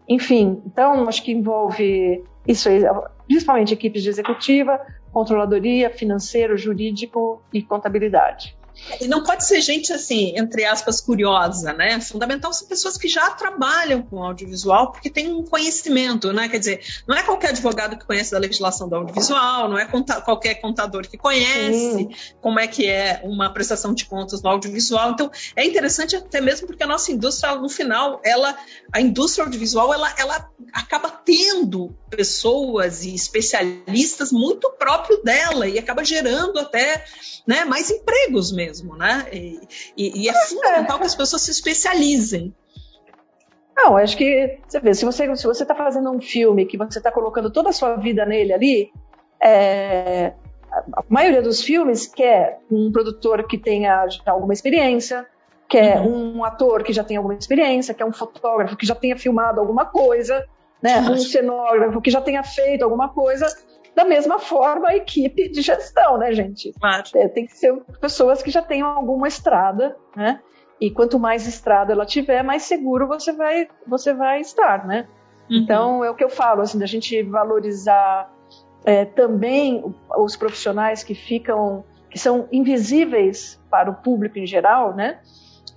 Enfim, 0.07 0.61
então 0.65 1.07
acho 1.07 1.23
que 1.23 1.31
envolve 1.31 2.23
isso 2.47 2.69
aí, 2.69 2.81
principalmente 3.27 3.73
equipes 3.73 4.01
de 4.01 4.09
executiva, 4.09 4.79
controladoria, 5.11 5.89
financeiro, 5.89 6.57
jurídico 6.57 7.41
e 7.53 7.61
contabilidade. 7.61 8.57
E 8.99 9.07
não 9.07 9.23
pode 9.23 9.45
ser 9.45 9.61
gente 9.61 9.93
assim, 9.93 10.33
entre 10.35 10.65
aspas, 10.65 10.99
curiosa, 11.01 11.73
né? 11.73 11.99
Fundamental 12.01 12.51
são 12.53 12.67
pessoas 12.67 12.97
que 12.97 13.07
já 13.07 13.29
trabalham 13.31 14.01
com 14.01 14.23
audiovisual 14.23 14.91
porque 14.91 15.09
têm 15.09 15.31
um 15.31 15.43
conhecimento, 15.43 16.33
né? 16.33 16.49
Quer 16.49 16.59
dizer, 16.59 16.81
não 17.07 17.15
é 17.15 17.23
qualquer 17.23 17.49
advogado 17.49 17.97
que 17.97 18.05
conhece 18.05 18.31
da 18.31 18.39
legislação 18.39 18.89
do 18.89 18.95
audiovisual, 18.95 19.69
não 19.69 19.77
é 19.77 19.85
conta 19.85 20.21
qualquer 20.21 20.55
contador 20.55 21.07
que 21.07 21.17
conhece 21.17 21.91
Sim. 21.97 22.09
como 22.41 22.59
é 22.59 22.67
que 22.67 22.87
é 22.87 23.21
uma 23.23 23.51
prestação 23.51 23.93
de 23.93 24.05
contas 24.05 24.41
no 24.41 24.49
audiovisual. 24.49 25.11
Então, 25.11 25.31
é 25.55 25.65
interessante 25.65 26.15
até 26.15 26.41
mesmo 26.41 26.67
porque 26.67 26.83
a 26.83 26.87
nossa 26.87 27.11
indústria, 27.11 27.55
no 27.55 27.69
final, 27.69 28.21
ela, 28.23 28.57
a 28.91 29.01
indústria 29.01 29.45
audiovisual, 29.45 29.93
ela, 29.93 30.13
ela 30.17 30.49
acaba 30.73 31.09
tendo 31.09 31.95
pessoas 32.09 33.03
e 33.03 33.13
especialistas 33.13 34.31
muito 34.31 34.69
próprio 34.71 35.21
dela 35.23 35.67
e 35.67 35.77
acaba 35.77 36.03
gerando 36.03 36.59
até 36.59 37.05
né, 37.45 37.65
mais 37.65 37.89
empregos 37.89 38.51
mesmo 38.51 38.68
mesmo, 38.69 38.95
né? 38.95 39.27
E, 39.33 39.59
e, 39.97 40.23
e 40.23 40.29
é 40.29 40.33
fundamental 40.45 40.99
que 40.99 41.05
as 41.05 41.15
pessoas 41.15 41.41
se 41.41 41.51
especializem. 41.51 42.53
Não, 43.75 43.97
acho 43.97 44.15
que 44.17 44.59
você 44.67 44.79
vê, 44.79 44.93
se 44.93 45.05
você 45.05 45.35
se 45.35 45.47
você 45.47 45.63
está 45.63 45.73
fazendo 45.73 46.11
um 46.11 46.21
filme 46.21 46.65
que 46.65 46.77
você 46.77 46.99
está 46.99 47.11
colocando 47.11 47.49
toda 47.49 47.69
a 47.69 47.73
sua 47.73 47.95
vida 47.95 48.25
nele 48.25 48.53
ali, 48.53 48.91
é, 49.41 50.33
a 50.93 51.03
maioria 51.07 51.41
dos 51.41 51.61
filmes 51.61 52.05
quer 52.05 52.59
um 52.69 52.91
produtor 52.91 53.47
que 53.47 53.57
tenha 53.57 54.05
alguma 54.25 54.53
experiência, 54.53 55.25
quer 55.67 56.01
uhum. 56.01 56.37
um 56.37 56.43
ator 56.43 56.83
que 56.83 56.93
já 56.93 57.03
tenha 57.03 57.19
alguma 57.19 57.35
experiência, 57.35 57.93
quer 57.93 58.05
um 58.05 58.11
fotógrafo 58.11 58.75
que 58.75 58.85
já 58.85 58.95
tenha 58.95 59.17
filmado 59.17 59.59
alguma 59.59 59.85
coisa, 59.85 60.45
né, 60.81 60.99
um 60.99 61.17
cenógrafo 61.17 62.01
que 62.01 62.11
já 62.11 62.21
tenha 62.21 62.43
feito 62.43 62.83
alguma 62.83 63.09
coisa, 63.09 63.47
da 63.99 64.05
mesma 64.05 64.39
forma, 64.39 64.87
a 64.87 64.95
equipe 64.95 65.49
de 65.49 65.61
gestão, 65.61 66.17
né, 66.17 66.31
gente? 66.31 66.71
Claro. 66.79 67.03
É, 67.15 67.27
tem 67.27 67.45
que 67.45 67.53
ser 67.53 67.75
pessoas 67.99 68.41
que 68.41 68.49
já 68.49 68.61
tenham 68.61 68.87
alguma 68.87 69.27
estrada, 69.27 69.97
né? 70.15 70.39
E 70.79 70.89
quanto 70.89 71.19
mais 71.19 71.45
estrada 71.45 71.91
ela 71.91 72.05
tiver, 72.05 72.41
mais 72.41 72.63
seguro 72.63 73.05
você 73.05 73.33
vai, 73.33 73.67
você 73.85 74.13
vai 74.13 74.39
estar, 74.39 74.87
né? 74.87 75.05
Uhum. 75.49 75.57
Então, 75.57 76.05
é 76.05 76.09
o 76.09 76.15
que 76.15 76.23
eu 76.23 76.29
falo, 76.29 76.61
assim, 76.61 76.79
da 76.79 76.85
gente 76.85 77.21
valorizar 77.23 78.33
é, 78.85 79.03
também 79.03 79.83
os 80.17 80.37
profissionais 80.37 81.03
que 81.03 81.13
ficam, 81.13 81.83
que 82.09 82.17
são 82.17 82.47
invisíveis 82.53 83.61
para 83.69 83.91
o 83.91 83.95
público 83.95 84.39
em 84.39 84.47
geral, 84.47 84.95
né? 84.95 85.19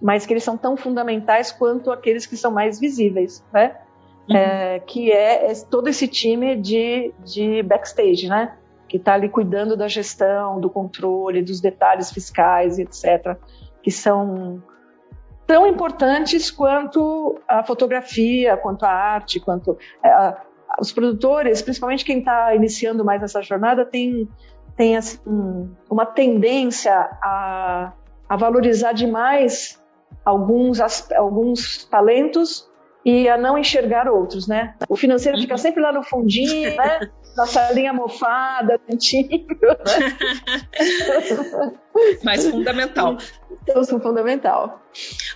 Mas 0.00 0.24
que 0.24 0.32
eles 0.32 0.44
são 0.44 0.56
tão 0.56 0.76
fundamentais 0.76 1.50
quanto 1.50 1.90
aqueles 1.90 2.24
que 2.24 2.36
são 2.36 2.52
mais 2.52 2.78
visíveis, 2.78 3.44
né? 3.52 3.76
Uhum. 4.28 4.36
é, 4.36 4.80
que 4.80 5.10
é, 5.10 5.50
é, 5.50 5.54
todo 5.70 5.88
esse 5.88 6.06
time 6.06 6.56
de, 6.56 7.12
de 7.24 7.62
backstage, 7.62 8.28
né? 8.28 8.56
Que 8.88 8.96
está 8.96 9.14
ali 9.14 9.28
cuidando 9.28 9.76
da 9.76 9.88
gestão, 9.88 10.60
do 10.60 10.68
controle, 10.68 11.42
dos 11.42 11.60
detalhes 11.60 12.10
fiscais, 12.12 12.78
etc., 12.78 13.36
que 13.82 13.90
são 13.90 14.62
tão 15.46 15.66
importantes 15.66 16.50
quanto 16.50 17.38
a 17.48 17.62
fotografia, 17.62 18.56
quanto 18.56 18.84
a 18.84 18.90
arte, 18.90 19.40
quanto 19.40 19.76
é, 20.02 20.08
a, 20.08 20.42
os 20.80 20.92
produtores, 20.92 21.62
principalmente 21.62 22.04
quem 22.04 22.20
está 22.20 22.54
iniciando 22.54 23.04
mais 23.04 23.22
essa 23.22 23.42
jornada, 23.42 23.84
tem, 23.84 24.28
tem 24.76 24.96
assim, 24.96 25.20
uma 25.90 26.06
tendência 26.06 26.94
a, 26.94 27.92
a 28.28 28.36
valorizar 28.36 28.92
demais 28.92 29.82
alguns, 30.24 30.80
alguns 31.12 31.84
talentos 31.84 32.70
e 33.04 33.28
a 33.28 33.36
não 33.36 33.58
enxergar 33.58 34.08
outros, 34.08 34.46
né? 34.46 34.74
O 34.88 34.96
financeiro 34.96 35.38
fica 35.38 35.56
sempre 35.56 35.82
lá 35.82 35.92
no 35.92 36.02
fundinho, 36.02 36.76
né? 36.76 37.00
Na 37.36 37.46
salinha 37.46 37.94
mofada, 37.94 38.78
dentinho, 38.86 39.46
né? 39.48 40.18
Mas 42.22 42.46
fundamental. 42.46 43.18
Então, 43.62 43.84
são 43.84 44.00
fundamental. 44.00 44.82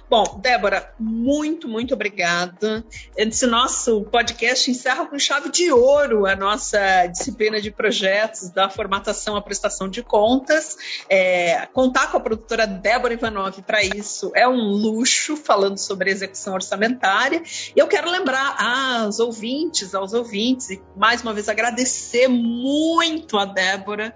Bom, 0.08 0.38
Débora, 0.42 0.92
muito, 0.98 1.68
muito 1.68 1.94
obrigada. 1.94 2.84
Esse 3.16 3.46
nosso 3.46 4.02
podcast 4.04 4.70
encerra 4.70 5.06
com 5.06 5.18
chave 5.18 5.50
de 5.50 5.70
ouro 5.72 6.26
a 6.26 6.36
nossa 6.36 7.06
disciplina 7.06 7.60
de 7.60 7.70
projetos 7.70 8.50
da 8.50 8.68
formatação 8.68 9.36
à 9.36 9.42
prestação 9.42 9.88
de 9.88 10.02
contas. 10.02 10.76
É, 11.08 11.66
contar 11.72 12.10
com 12.10 12.16
a 12.18 12.20
produtora 12.20 12.66
Débora 12.66 13.14
Ivanov 13.14 13.60
para 13.62 13.82
isso 13.82 14.30
é 14.34 14.46
um 14.46 14.70
luxo, 14.72 15.36
falando 15.36 15.78
sobre 15.78 16.10
execução 16.10 16.54
orçamentária. 16.54 17.42
E 17.74 17.78
eu 17.78 17.86
quero 17.86 18.10
lembrar 18.10 18.56
aos 18.58 19.18
ouvintes, 19.18 19.94
aos 19.94 20.12
ouvintes, 20.12 20.70
e 20.70 20.82
mais 20.96 21.22
uma 21.22 21.32
vez 21.32 21.48
agradecer 21.48 22.28
muito 22.28 23.38
a 23.38 23.44
Débora 23.44 24.14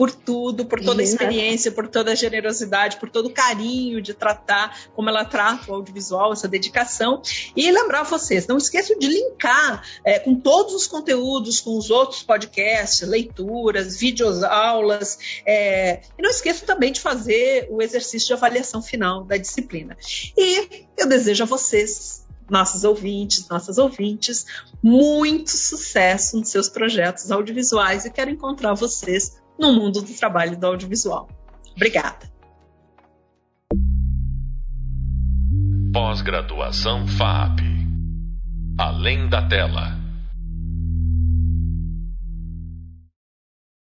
por 0.00 0.10
tudo, 0.10 0.64
por 0.64 0.82
toda 0.82 1.02
a 1.02 1.04
experiência, 1.04 1.70
por 1.70 1.86
toda 1.86 2.12
a 2.12 2.14
generosidade, 2.14 2.96
por 2.96 3.10
todo 3.10 3.26
o 3.26 3.30
carinho 3.30 4.00
de 4.00 4.14
tratar 4.14 4.88
como 4.96 5.10
ela 5.10 5.26
trata 5.26 5.70
o 5.70 5.74
audiovisual, 5.74 6.32
essa 6.32 6.48
dedicação. 6.48 7.20
E 7.54 7.70
lembrar 7.70 8.04
vocês, 8.04 8.46
não 8.46 8.56
esqueçam 8.56 8.98
de 8.98 9.06
linkar 9.06 9.86
é, 10.02 10.18
com 10.18 10.34
todos 10.34 10.72
os 10.72 10.86
conteúdos, 10.86 11.60
com 11.60 11.76
os 11.76 11.90
outros 11.90 12.22
podcasts, 12.22 13.06
leituras, 13.06 14.00
vídeos, 14.00 14.42
aulas. 14.42 15.18
É, 15.44 16.00
e 16.18 16.22
não 16.22 16.30
esqueçam 16.30 16.66
também 16.66 16.92
de 16.92 17.00
fazer 17.02 17.68
o 17.70 17.82
exercício 17.82 18.28
de 18.28 18.32
avaliação 18.32 18.80
final 18.80 19.24
da 19.24 19.36
disciplina. 19.36 19.98
E 20.34 20.86
eu 20.96 21.06
desejo 21.06 21.42
a 21.42 21.46
vocês 21.46 22.24
nossos 22.48 22.84
ouvintes, 22.84 23.46
nossas 23.50 23.76
ouvintes, 23.76 24.46
muito 24.82 25.50
sucesso 25.50 26.38
nos 26.38 26.48
seus 26.48 26.70
projetos 26.70 27.30
audiovisuais 27.30 28.06
e 28.06 28.10
quero 28.10 28.30
encontrar 28.30 28.72
vocês 28.72 29.38
no 29.60 29.72
mundo 29.74 30.00
do 30.00 30.14
trabalho 30.14 30.58
do 30.58 30.66
audiovisual. 30.66 31.28
Obrigada. 31.76 32.30
Pós-graduação 35.92 37.06
FAP. 37.06 37.60
Além 38.78 39.28
da 39.28 39.46
tela. 39.46 39.99